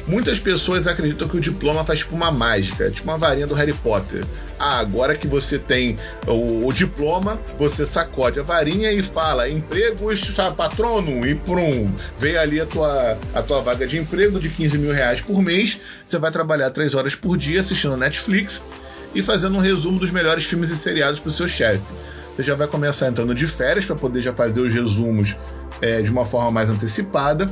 Muitas 0.06 0.40
pessoas 0.40 0.88
acreditam 0.88 1.28
que 1.28 1.36
o 1.36 1.40
diploma 1.40 1.84
faz 1.84 2.00
tipo 2.00 2.14
uma 2.14 2.30
mágica, 2.30 2.90
tipo 2.90 3.08
uma 3.08 3.16
varinha 3.16 3.46
do 3.46 3.54
Harry 3.54 3.72
Potter. 3.72 4.24
Ah, 4.58 4.78
agora 4.78 5.16
que 5.16 5.28
você 5.28 5.58
tem 5.58 5.96
o, 6.26 6.66
o 6.66 6.72
diploma, 6.72 7.40
você 7.56 7.86
sacode 7.86 8.40
a 8.40 8.42
varinha 8.42 8.90
e 8.90 9.00
fala 9.00 9.48
empregos 9.48 10.22
patrono 10.56 11.26
e 11.26 11.34
prum, 11.34 11.92
vem 12.18 12.36
ali 12.36 12.60
a 12.60 12.66
tua, 12.66 13.18
a 13.32 13.42
tua 13.42 13.60
vaga 13.60 13.86
de 13.86 13.98
emprego 13.98 14.40
de 14.40 14.48
15 14.48 14.78
mil 14.78 14.92
reais 14.92 15.20
por 15.20 15.40
mês. 15.40 15.78
Você 16.06 16.18
vai 16.18 16.30
trabalhar 16.30 16.70
três 16.70 16.94
horas 16.94 17.14
por 17.14 17.36
dia 17.38 17.60
assistindo 17.60 17.96
Netflix 17.96 18.62
e 19.14 19.22
fazendo 19.22 19.56
um 19.56 19.60
resumo 19.60 20.00
dos 20.00 20.10
melhores 20.10 20.44
filmes 20.44 20.70
e 20.70 20.76
seriados 20.76 21.20
para 21.20 21.28
o 21.28 21.32
seu 21.32 21.46
chefe. 21.46 21.84
Você 22.34 22.42
já 22.42 22.56
vai 22.56 22.66
começar 22.66 23.08
entrando 23.08 23.34
de 23.34 23.46
férias 23.46 23.84
para 23.84 23.94
poder 23.94 24.20
já 24.20 24.34
fazer 24.34 24.60
os 24.60 24.72
resumos 24.72 25.36
é, 25.80 26.00
de 26.02 26.10
uma 26.10 26.24
forma 26.24 26.50
mais 26.50 26.70
antecipada 26.70 27.46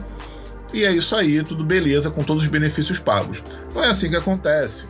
e 0.73 0.85
é 0.85 0.93
isso 0.93 1.17
aí, 1.17 1.43
tudo 1.43 1.65
beleza, 1.65 2.11
com 2.11 2.23
todos 2.23 2.43
os 2.43 2.49
benefícios 2.49 2.99
pagos. 2.99 3.43
Não 3.75 3.83
é 3.83 3.89
assim 3.89 4.09
que 4.09 4.17
acontece. 4.17 4.87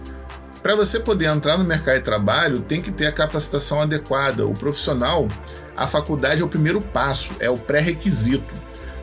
Para 0.62 0.76
você 0.76 1.00
poder 1.00 1.26
entrar 1.26 1.56
no 1.56 1.64
mercado 1.64 1.96
de 1.96 2.04
trabalho, 2.04 2.60
tem 2.60 2.82
que 2.82 2.90
ter 2.90 3.06
a 3.06 3.12
capacitação 3.12 3.80
adequada. 3.80 4.46
O 4.46 4.52
profissional, 4.52 5.26
a 5.74 5.86
faculdade 5.86 6.42
é 6.42 6.44
o 6.44 6.48
primeiro 6.48 6.82
passo, 6.82 7.32
é 7.40 7.48
o 7.48 7.56
pré-requisito. 7.56 8.52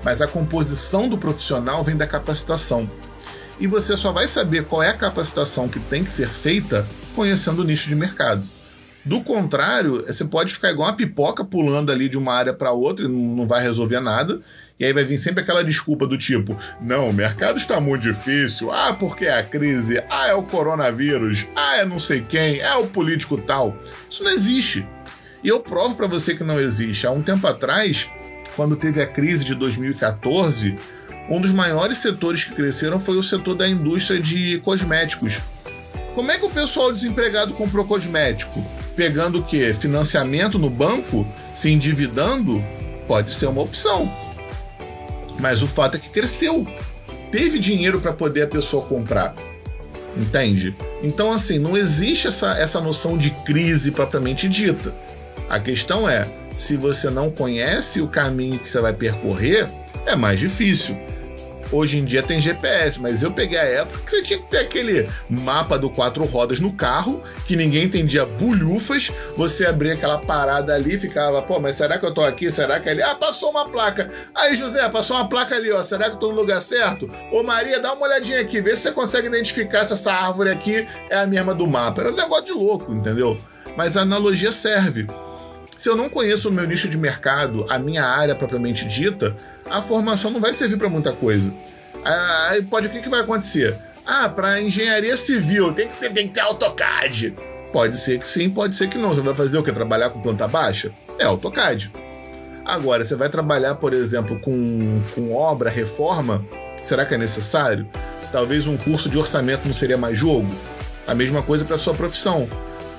Mas 0.04 0.22
a 0.22 0.28
composição 0.28 1.10
do 1.10 1.18
profissional 1.18 1.84
vem 1.84 1.98
da 1.98 2.06
capacitação. 2.06 2.88
E 3.60 3.66
você 3.66 3.98
só 3.98 4.12
vai 4.12 4.28
saber 4.28 4.66
qual 4.66 4.84
é 4.84 4.90
a 4.90 4.94
capacitação 4.94 5.68
que 5.68 5.80
tem 5.80 6.04
que 6.04 6.12
ser 6.12 6.30
feita 6.30 6.86
conhecendo 7.16 7.64
o 7.64 7.66
nicho 7.66 7.90
de 7.90 7.96
mercado. 7.96 8.44
Do 9.04 9.22
contrário, 9.22 10.06
você 10.06 10.26
pode 10.26 10.54
ficar 10.54 10.70
igual 10.70 10.90
uma 10.90 10.96
pipoca 10.96 11.44
pulando 11.44 11.92
ali 11.92 12.08
de 12.08 12.18
uma 12.18 12.34
área 12.34 12.54
para 12.54 12.72
outra 12.72 13.06
e 13.06 13.08
não 13.08 13.48
vai 13.48 13.64
resolver 13.64 14.00
nada. 14.00 14.42
E 14.80 14.86
aí 14.86 14.94
vai 14.94 15.04
vir 15.04 15.18
sempre 15.18 15.42
aquela 15.42 15.64
desculpa 15.64 16.06
do 16.06 16.18
tipo: 16.18 16.58
não, 16.80 17.10
o 17.10 17.14
mercado 17.14 17.58
está 17.58 17.80
muito 17.80 18.04
difícil, 18.04 18.72
ah, 18.72 18.94
porque 18.94 19.26
é 19.26 19.38
a 19.38 19.44
crise, 19.44 20.02
ah, 20.10 20.28
é 20.28 20.34
o 20.34 20.44
coronavírus, 20.44 21.48
ah, 21.56 21.78
é 21.78 21.86
não 21.86 22.00
sei 22.00 22.22
quem, 22.22 22.60
é 22.60 22.76
o 22.76 22.88
político 22.88 23.38
tal. 23.38 23.76
Isso 24.10 24.24
não 24.24 24.32
existe. 24.32 24.86
E 25.44 25.48
eu 25.48 25.60
provo 25.60 25.96
para 25.96 26.08
você 26.08 26.36
que 26.36 26.44
não 26.44 26.60
existe. 26.60 27.08
Há 27.08 27.12
um 27.12 27.22
tempo 27.22 27.46
atrás, 27.48 28.08
quando 28.56 28.76
teve 28.76 29.02
a 29.02 29.08
crise 29.08 29.46
de 29.46 29.56
2014, 29.56 30.76
um 31.30 31.42
dos 31.42 31.52
maiores 31.52 31.98
setores 32.00 32.44
que 32.44 32.56
cresceram 32.56 33.00
foi 33.00 33.18
o 33.18 33.24
setor 33.24 33.56
da 33.56 33.68
indústria 33.68 34.20
de 34.20 34.60
cosméticos. 34.60 35.40
Como 36.16 36.32
é 36.32 36.38
que 36.38 36.46
o 36.46 36.50
pessoal 36.50 36.92
desempregado 36.92 37.54
comprou 37.54 37.86
cosmético? 37.86 38.66
Pegando 38.96 39.40
o 39.40 39.44
quê? 39.44 39.76
Financiamento 39.80 40.58
no 40.58 40.70
banco? 40.70 41.28
Se 41.54 41.70
endividando? 41.70 42.64
Pode 43.08 43.34
ser 43.34 43.46
uma 43.46 43.62
opção. 43.62 44.27
Mas 45.40 45.62
o 45.62 45.68
fato 45.68 45.96
é 45.96 46.00
que 46.00 46.10
cresceu. 46.10 46.68
Teve 47.32 47.60
dinheiro 47.60 48.00
para 48.00 48.14
poder 48.14 48.44
a 48.44 48.48
pessoa 48.48 48.86
comprar. 48.86 49.36
Entende? 50.16 50.76
Então, 51.04 51.32
assim, 51.32 51.60
não 51.60 51.78
existe 51.78 52.28
essa, 52.28 52.58
essa 52.58 52.82
noção 52.82 53.18
de 53.18 53.30
crise 53.30 53.92
propriamente 53.92 54.48
dita. 54.50 54.94
A 55.50 55.60
questão 55.60 56.10
é: 56.10 56.28
se 56.56 56.76
você 56.76 57.10
não 57.10 57.30
conhece 57.30 58.02
o 58.02 58.08
caminho 58.08 58.58
que 58.58 58.72
você 58.72 58.82
vai 58.82 58.94
percorrer, 58.94 59.68
é 60.06 60.16
mais 60.16 60.40
difícil. 60.40 60.98
Hoje 61.72 61.98
em 61.98 62.06
dia 62.06 62.24
tem 62.24 62.40
GPS, 62.40 63.00
mas 63.00 63.22
eu 63.22 63.32
peguei 63.32 63.58
a 63.58 63.64
época 63.64 64.00
que 64.00 64.12
você 64.12 64.22
tinha 64.22 64.40
que 64.40 64.46
ter 64.46 64.60
aquele 64.60 65.10
mapa 65.30 65.78
do 65.78 65.90
quatro 65.90 66.24
rodas 66.26 66.60
no 66.60 66.72
carro, 66.72 67.22
que 67.46 67.56
ninguém 67.56 67.84
entendia 67.84 68.26
bulhufas. 68.26 69.12
Você 69.36 69.66
abria 69.66 69.94
aquela 69.94 70.18
parada 70.18 70.74
ali 70.74 70.98
ficava, 70.98 71.42
pô, 71.42 71.60
mas 71.60 71.76
será 71.76 71.98
que 71.98 72.06
eu 72.06 72.14
tô 72.14 72.22
aqui? 72.22 72.50
Será 72.50 72.80
que 72.80 72.88
é 72.88 72.92
ali? 72.94 73.02
Ah, 73.02 73.16
passou 73.16 73.50
uma 73.52 73.68
placa. 73.68 74.10
Aí, 74.34 74.56
José, 74.56 74.88
passou 74.90 75.18
uma 75.18 75.28
placa 75.28 75.56
ali, 75.56 75.72
ó. 75.72 75.82
Será 75.84 76.10
que 76.10 76.16
eu 76.16 76.20
tô 76.20 76.30
no 76.30 76.36
lugar 76.36 76.62
certo? 76.62 77.10
Ô, 77.32 77.44
Maria, 77.44 77.80
dá 77.80 77.94
uma 77.94 78.06
olhadinha 78.06 78.40
aqui, 78.40 78.62
vê 78.62 78.76
se 78.76 78.84
você 78.84 78.92
consegue 78.92 79.28
identificar 79.28 79.86
se 79.86 79.94
essa 79.94 80.14
árvore 80.14 80.50
aqui 80.50 80.88
é 81.10 81.18
a 81.18 81.28
mesma 81.28 81.54
do 81.54 81.68
mapa. 81.68 82.02
Era 82.02 82.12
um 82.12 82.16
negócio 82.16 82.46
de 82.46 82.54
louco, 82.54 82.94
entendeu? 82.94 83.38
Mas 83.76 83.98
a 83.98 84.02
analogia 84.02 84.52
serve. 84.52 85.08
Se 85.78 85.88
eu 85.90 85.96
não 85.96 86.10
conheço 86.10 86.50
o 86.50 86.52
meu 86.52 86.66
nicho 86.66 86.90
de 86.90 86.98
mercado, 86.98 87.64
a 87.70 87.78
minha 87.78 88.04
área 88.04 88.34
propriamente 88.34 88.84
dita, 88.88 89.36
a 89.70 89.82
formação 89.82 90.32
não 90.32 90.40
vai 90.40 90.54
servir 90.54 90.78
para 90.78 90.90
muita 90.90 91.14
coisa. 91.14 91.54
Ah, 92.04 92.48
aí 92.52 92.62
pode 92.62 92.88
o 92.88 92.90
que, 92.90 93.02
que 93.02 93.10
vai 93.10 93.22
acontecer? 93.22 93.78
Ah, 94.06 94.30
para 94.30 94.62
engenharia 94.62 95.18
civil 95.18 95.74
tem 95.74 95.88
que, 95.88 95.98
ter, 95.98 96.14
tem 96.14 96.28
que 96.28 96.34
ter 96.34 96.40
AutoCAD. 96.42 97.34
Pode 97.74 97.98
ser 97.98 98.20
que 98.20 98.28
sim, 98.28 98.50
pode 98.50 98.76
ser 98.76 98.88
que 98.88 98.98
não. 98.98 99.14
Você 99.14 99.22
vai 99.22 99.34
fazer 99.34 99.58
o 99.58 99.64
que? 99.64 99.72
Trabalhar 99.72 100.10
com 100.10 100.22
planta 100.22 100.48
baixa? 100.48 100.92
É 101.20 101.26
AutoCAD. 101.26 101.92
Agora, 102.64 103.04
você 103.04 103.16
vai 103.16 103.30
trabalhar, 103.30 103.76
por 103.76 103.94
exemplo, 103.94 104.40
com, 104.40 105.02
com 105.14 105.34
obra, 105.34 105.70
reforma? 105.70 106.44
Será 106.82 107.06
que 107.06 107.16
é 107.16 107.18
necessário? 107.18 107.88
Talvez 108.32 108.68
um 108.68 108.78
curso 108.78 109.10
de 109.10 109.18
orçamento 109.18 109.66
não 109.66 109.74
seria 109.74 109.98
mais 109.98 110.18
jogo? 110.18 110.50
A 111.06 111.14
mesma 111.14 111.42
coisa 111.42 111.66
para 111.66 111.78
sua 111.78 111.94
profissão. 111.94 112.48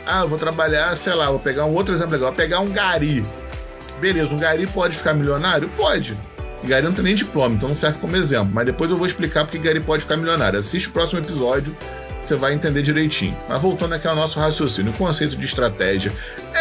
Ah, 0.07 0.23
eu 0.23 0.29
vou 0.29 0.39
trabalhar, 0.39 0.97
sei 0.97 1.15
lá, 1.15 1.31
vou 1.31 1.39
pegar 1.39 1.67
um 1.67 1.75
outro 1.75 1.95
exemplo 1.95 2.13
legal, 2.13 2.29
vou 2.29 2.37
pegar 2.37 2.61
um 2.61 2.71
gari. 2.71 3.23
Beleza, 4.01 4.35
um 4.35 4.39
gari 4.39 4.67
pode 4.67 4.97
ficar 4.97 5.13
milionário? 5.13 5.69
Pode. 5.77 6.17
Gari 6.65 6.85
não 6.85 6.93
tem 6.93 7.05
nem 7.05 7.15
diploma, 7.15 7.55
então 7.55 7.69
não 7.69 7.77
serve 7.77 7.99
como 7.99 8.17
exemplo. 8.17 8.51
Mas 8.53 8.67
depois 8.67 8.91
eu 8.91 8.97
vou 8.97 9.07
explicar 9.07 9.45
porque 9.45 9.59
gari 9.59 9.81
pode 9.81 10.03
ficar 10.03 10.17
milionário. 10.17 10.59
Assiste 10.59 10.89
o 10.89 10.93
próximo 10.93 11.21
episódio, 11.21 11.77
você 12.21 12.35
vai 12.35 12.53
entender 12.53 12.83
direitinho. 12.83 13.37
Mas 13.49 13.61
voltando 13.61 13.95
aqui 13.95 14.07
ao 14.09 14.17
nosso 14.17 14.39
raciocínio, 14.41 14.93
o 14.93 14.97
conceito 14.97 15.37
de 15.37 15.47
estratégia. 15.47 16.13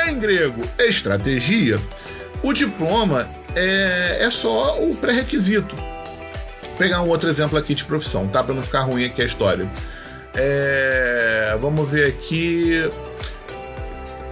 Em 0.08 0.18
grego, 0.20 0.62
estratégia, 0.80 1.80
o 2.44 2.54
diploma 2.54 3.28
é, 3.56 4.18
é 4.22 4.30
só 4.30 4.82
o 4.82 4.96
pré-requisito. 4.96 5.76
Pegar 6.78 7.02
um 7.02 7.10
outro 7.10 7.28
exemplo 7.28 7.58
aqui 7.58 7.74
de 7.74 7.84
profissão, 7.84 8.28
tá? 8.28 8.44
Para 8.44 8.54
não 8.54 8.62
ficar 8.62 8.82
ruim 8.82 9.04
aqui 9.04 9.22
a 9.22 9.26
história. 9.26 9.68
É, 10.36 11.58
vamos 11.60 11.90
ver 11.90 12.08
aqui. 12.08 12.88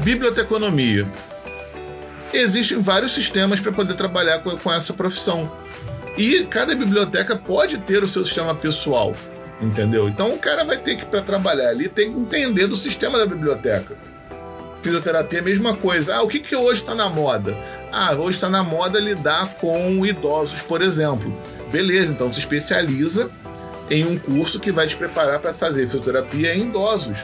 Biblioteconomia. 0.01 1.07
Existem 2.37 2.81
vários 2.81 3.13
sistemas 3.13 3.61
para 3.61 3.71
poder 3.71 3.93
trabalhar 3.93 4.39
com, 4.39 4.57
com 4.57 4.71
essa 4.71 4.93
profissão. 4.93 5.49
E 6.17 6.43
cada 6.45 6.75
biblioteca 6.75 7.35
pode 7.35 7.77
ter 7.77 8.03
o 8.03 8.07
seu 8.07 8.25
sistema 8.25 8.53
pessoal, 8.53 9.15
entendeu? 9.61 10.09
Então 10.09 10.33
o 10.33 10.37
cara 10.37 10.65
vai 10.65 10.77
ter 10.77 10.97
que, 10.97 11.05
para 11.05 11.21
trabalhar 11.21 11.69
ali, 11.69 11.87
tem 11.87 12.11
que 12.11 12.19
entender 12.19 12.67
do 12.67 12.75
sistema 12.75 13.17
da 13.17 13.25
biblioteca. 13.25 13.95
Fisioterapia 14.81 15.39
é 15.39 15.41
a 15.41 15.45
mesma 15.45 15.75
coisa. 15.75 16.15
Ah, 16.15 16.23
o 16.23 16.27
que, 16.27 16.39
que 16.39 16.55
hoje 16.55 16.81
está 16.81 16.93
na 16.93 17.09
moda? 17.09 17.55
Ah, 17.91 18.13
hoje 18.13 18.37
está 18.37 18.49
na 18.49 18.63
moda 18.63 18.99
lidar 18.99 19.55
com 19.55 20.05
idosos, 20.05 20.61
por 20.61 20.81
exemplo. 20.81 21.33
Beleza, 21.71 22.11
então 22.11 22.31
se 22.31 22.39
especializa 22.39 23.31
em 23.89 24.05
um 24.05 24.17
curso 24.17 24.59
que 24.59 24.71
vai 24.71 24.87
te 24.87 24.97
preparar 24.97 25.39
para 25.39 25.53
fazer 25.53 25.87
fisioterapia 25.87 26.53
em 26.53 26.63
idosos. 26.63 27.17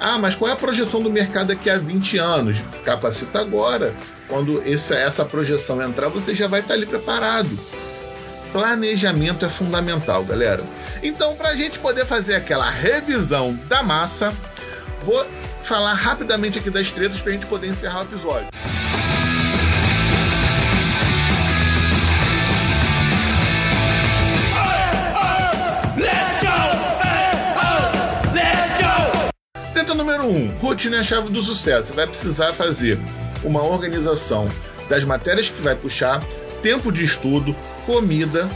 Ah, 0.00 0.18
mas 0.18 0.34
qual 0.34 0.50
é 0.50 0.54
a 0.54 0.56
projeção 0.56 1.00
do 1.00 1.10
mercado 1.10 1.48
daqui 1.48 1.70
a 1.70 1.78
20 1.78 2.18
anos? 2.18 2.58
Capacita 2.84 3.40
agora. 3.40 3.94
Quando 4.28 4.62
essa, 4.66 4.94
essa 4.96 5.24
projeção 5.24 5.82
entrar, 5.82 6.08
você 6.08 6.34
já 6.34 6.48
vai 6.48 6.60
estar 6.60 6.74
ali 6.74 6.86
preparado. 6.86 7.58
Planejamento 8.52 9.44
é 9.44 9.48
fundamental, 9.48 10.24
galera. 10.24 10.62
Então, 11.02 11.34
para 11.34 11.50
a 11.50 11.56
gente 11.56 11.78
poder 11.78 12.06
fazer 12.06 12.34
aquela 12.34 12.70
revisão 12.70 13.54
da 13.68 13.82
massa, 13.82 14.32
vou 15.02 15.26
falar 15.62 15.94
rapidamente 15.94 16.58
aqui 16.58 16.70
das 16.70 16.90
tretas 16.90 17.20
para 17.20 17.30
a 17.30 17.32
gente 17.34 17.46
poder 17.46 17.68
encerrar 17.68 18.00
o 18.00 18.04
episódio. 18.04 18.48
Número 30.04 30.24
1. 30.24 30.36
Um, 30.36 30.58
rotina 30.58 30.96
é 30.96 31.00
a 31.00 31.02
chave 31.02 31.30
do 31.30 31.40
sucesso. 31.40 31.88
Você 31.88 31.92
vai 31.92 32.06
precisar 32.06 32.52
fazer 32.52 32.98
uma 33.44 33.62
organização 33.62 34.48
das 34.88 35.04
matérias 35.04 35.48
que 35.48 35.62
vai 35.62 35.74
puxar, 35.74 36.22
tempo 36.62 36.90
de 36.90 37.04
estudo, 37.04 37.54
comida, 37.86 38.48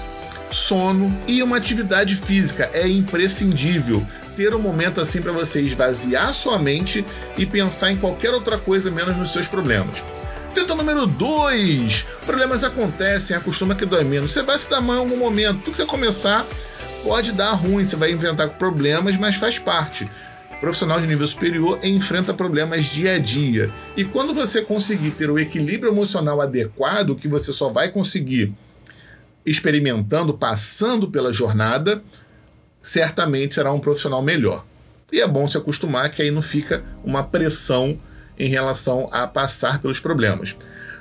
sono 0.51 1.17
e 1.27 1.43
uma 1.43 1.57
atividade 1.57 2.17
física. 2.17 2.71
É 2.73 2.89
imprescindível 2.89 4.05
ter 4.37 4.55
um 4.55 4.61
momento 4.61 5.01
assim 5.01 5.21
para 5.21 5.33
você 5.33 5.61
esvaziar 5.61 6.33
sua 6.33 6.59
mente 6.59 7.05
e 7.37 7.45
pensar 7.45 7.91
em 7.91 7.97
qualquer 7.97 8.33
outra 8.33 8.57
coisa 8.57 8.91
menos 8.91 9.17
nos 9.17 9.33
seus 9.33 9.49
problemas. 9.49 10.03
Tenta 10.55 10.75
número 10.75 11.07
2. 11.07 12.07
Problemas 12.25 12.65
acontecem, 12.65 13.37
acostuma 13.37 13.75
que 13.75 13.85
dói 13.85 14.05
menos. 14.05 14.33
Você 14.33 14.43
vai 14.43 14.59
se 14.59 14.71
dar 14.71 14.81
mal 14.81 14.97
em 14.97 15.01
algum 15.01 15.17
momento. 15.17 15.59
Tudo 15.59 15.73
que 15.73 15.77
você 15.77 15.85
começar 15.85 16.47
pode 17.03 17.33
dar 17.33 17.53
ruim, 17.53 17.85
você 17.85 17.97
vai 17.97 18.11
enfrentar 18.11 18.49
problemas, 18.51 19.17
mas 19.17 19.37
faz 19.37 19.59
parte. 19.59 20.09
Profissional 20.61 21.01
de 21.01 21.07
nível 21.07 21.27
superior 21.27 21.79
enfrenta 21.83 22.35
problemas 22.35 22.87
dia 22.87 23.15
a 23.15 23.19
dia. 23.19 23.73
E 23.97 24.05
quando 24.05 24.35
você 24.35 24.63
conseguir 24.63 25.13
ter 25.13 25.31
o 25.31 25.39
equilíbrio 25.39 25.93
emocional 25.93 26.41
adequado, 26.41 27.15
que 27.15 27.29
você 27.29 27.53
só 27.53 27.69
vai 27.69 27.91
conseguir 27.91 28.53
experimentando, 29.47 30.35
passando 30.35 31.09
pela 31.09 31.33
jornada, 31.33 32.03
certamente 32.83 33.55
será 33.55 33.73
um 33.73 33.81
profissional 33.81 34.23
melhor. 34.23 34.65
E 35.11 35.21
é 35.21 35.27
bom 35.27 35.47
se 35.49 35.57
acostumar 35.57 36.11
que 36.11 36.21
aí 36.21 36.31
não 36.31 36.43
fica 36.43 36.85
uma 37.03 37.23
pressão 37.23 37.99
em 38.39 38.49
relação 38.49 39.09
a 39.11 39.27
passar 39.27 39.81
pelos 39.81 40.01
problemas. 40.01 40.57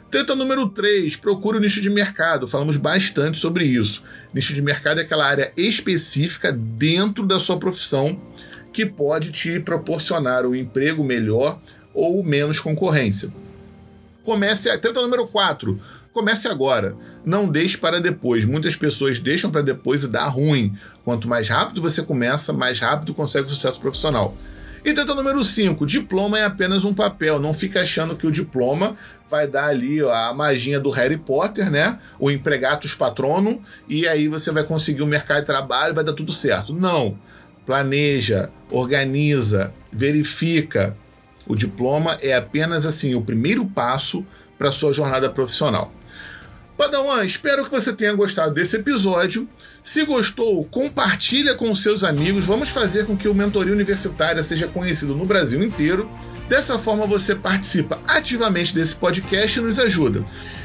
Treta 0.09 0.33
número 0.33 0.69
3, 0.69 1.17
procure 1.17 1.57
o 1.57 1.59
nicho 1.59 1.81
de 1.81 1.89
mercado. 1.89 2.47
Falamos 2.47 2.77
bastante 2.77 3.37
sobre 3.37 3.65
isso. 3.65 4.03
Nicho 4.33 4.53
de 4.53 4.61
mercado 4.61 4.99
é 4.99 5.03
aquela 5.03 5.25
área 5.25 5.51
específica 5.57 6.53
dentro 6.53 7.25
da 7.25 7.37
sua 7.37 7.57
profissão 7.57 8.17
que 8.77 8.85
pode 8.85 9.31
te 9.31 9.59
proporcionar 9.59 10.45
um 10.45 10.53
emprego 10.53 11.03
melhor 11.03 11.57
ou 11.95 12.23
menos 12.23 12.59
concorrência. 12.59 13.33
Comece 14.21 14.69
a 14.69 14.77
treta 14.77 15.01
número 15.01 15.27
4. 15.27 15.81
Comece 16.13 16.47
agora. 16.47 16.95
Não 17.25 17.49
deixe 17.49 17.75
para 17.75 17.99
depois. 17.99 18.45
Muitas 18.45 18.75
pessoas 18.75 19.19
deixam 19.19 19.49
para 19.49 19.63
depois 19.63 20.03
e 20.03 20.07
dá 20.07 20.25
ruim. 20.25 20.77
Quanto 21.03 21.27
mais 21.27 21.49
rápido 21.49 21.81
você 21.81 22.03
começa, 22.03 22.53
mais 22.53 22.79
rápido 22.79 23.15
consegue 23.15 23.49
sucesso 23.49 23.81
profissional. 23.81 24.37
E 24.85 24.93
treta 24.93 25.15
número 25.15 25.43
5, 25.43 25.83
diploma 25.83 26.37
é 26.37 26.43
apenas 26.43 26.85
um 26.85 26.93
papel. 26.93 27.39
Não 27.39 27.55
fica 27.55 27.81
achando 27.81 28.15
que 28.15 28.27
o 28.27 28.31
diploma 28.31 28.95
vai 29.27 29.47
dar 29.47 29.69
ali 29.69 30.03
ó, 30.03 30.13
a 30.13 30.35
magia 30.35 30.79
do 30.79 30.91
Harry 30.91 31.17
Potter, 31.17 31.71
né? 31.71 31.97
O 32.19 32.29
empregatus 32.29 32.93
patrono, 32.93 33.59
e 33.89 34.07
aí 34.07 34.27
você 34.27 34.51
vai 34.51 34.63
conseguir 34.63 35.01
o 35.01 35.07
mercado 35.07 35.39
de 35.39 35.47
trabalho, 35.47 35.95
vai 35.95 36.03
dar 36.03 36.13
tudo 36.13 36.31
certo. 36.31 36.73
Não. 36.73 37.17
Planeja, 37.67 38.49
organiza, 38.71 39.73
verifica. 39.91 40.97
O 41.45 41.53
diploma 41.53 42.17
é 42.21 42.33
apenas 42.33 42.85
assim 42.85 43.13
o 43.13 43.21
primeiro 43.21 43.65
passo 43.65 44.25
para 44.57 44.71
sua 44.71 44.93
jornada 44.93 45.29
profissional. 45.29 45.93
Padawan, 46.77 47.25
espero 47.25 47.65
que 47.65 47.71
você 47.71 47.91
tenha 47.91 48.13
gostado 48.13 48.53
desse 48.53 48.77
episódio. 48.77 49.49
Se 49.83 50.05
gostou, 50.05 50.63
compartilha 50.65 51.55
com 51.55 51.73
seus 51.75 52.03
amigos. 52.03 52.45
Vamos 52.45 52.69
fazer 52.69 53.05
com 53.05 53.17
que 53.17 53.27
o 53.27 53.35
Mentoria 53.35 53.73
Universitária 53.73 54.41
seja 54.43 54.67
conhecido 54.67 55.13
no 55.13 55.25
Brasil 55.25 55.61
inteiro. 55.61 56.09
Dessa 56.47 56.79
forma 56.79 57.05
você 57.05 57.35
participa 57.35 57.99
ativamente 58.07 58.73
desse 58.73 58.95
podcast 58.95 59.59
e 59.59 59.61
nos 59.61 59.77
ajuda. 59.77 60.23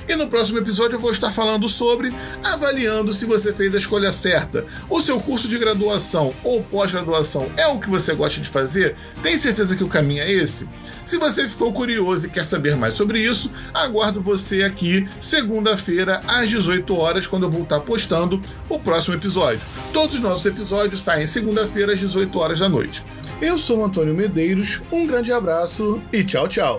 E 0.09 0.17
no 0.17 0.29
próximo 0.29 0.59
episódio 0.59 0.97
eu 0.97 1.01
vou 1.01 1.13
estar 1.13 1.33
falando 1.33 1.69
sobre 1.69 2.13
avaliando 2.45 3.13
se 3.13 3.25
você 3.25 3.53
fez 3.53 3.75
a 3.75 3.79
escolha 3.79 4.13
certa. 4.13 4.65
O 4.89 5.01
seu 5.01 5.21
curso 5.21 5.49
de 5.49 5.59
graduação 5.59 6.35
ou 6.43 6.63
pós-graduação 6.63 7.51
é 7.57 7.67
o 7.67 7.79
que 7.79 7.89
você 7.89 8.15
gosta 8.15 8.41
de 8.41 8.49
fazer? 8.49 8.97
Tem 9.23 9.37
certeza 9.39 9.77
que 9.77 9.85
o 9.85 9.89
caminho 9.89 10.23
é 10.23 10.31
esse? 10.31 10.69
Se 11.05 11.19
você 11.19 11.49
ficou 11.49 11.73
curioso 11.73 12.27
e 12.27 12.31
quer 12.31 12.45
saber 12.45 12.77
mais 12.77 12.95
sobre 12.95 13.21
isso, 13.21 13.51
aguardo 13.73 14.21
você 14.21 14.63
aqui 14.63 15.09
segunda-feira 15.21 16.21
às 16.27 16.51
18 16.51 16.97
horas 16.97 17.27
quando 17.27 17.45
eu 17.45 17.51
vou 17.51 17.63
estar 17.63 17.81
postando 17.81 18.41
o 18.69 18.79
próximo 18.79 19.15
episódio. 19.15 19.61
Todos 19.93 20.17
os 20.17 20.21
nossos 20.21 20.47
episódios 20.47 21.01
saem 21.01 21.27
segunda-feira 21.27 21.93
às 21.93 22.01
18 22.01 22.39
horas 22.39 22.61
da 22.61 22.69
noite. 22.69 23.05
Eu 23.41 23.59
sou 23.59 23.85
Antônio 23.85 24.15
Medeiros, 24.15 24.81
um 24.93 25.07
grande 25.07 25.33
abraço 25.33 26.01
e 26.13 26.23
tchau, 26.23 26.47
tchau. 26.47 26.79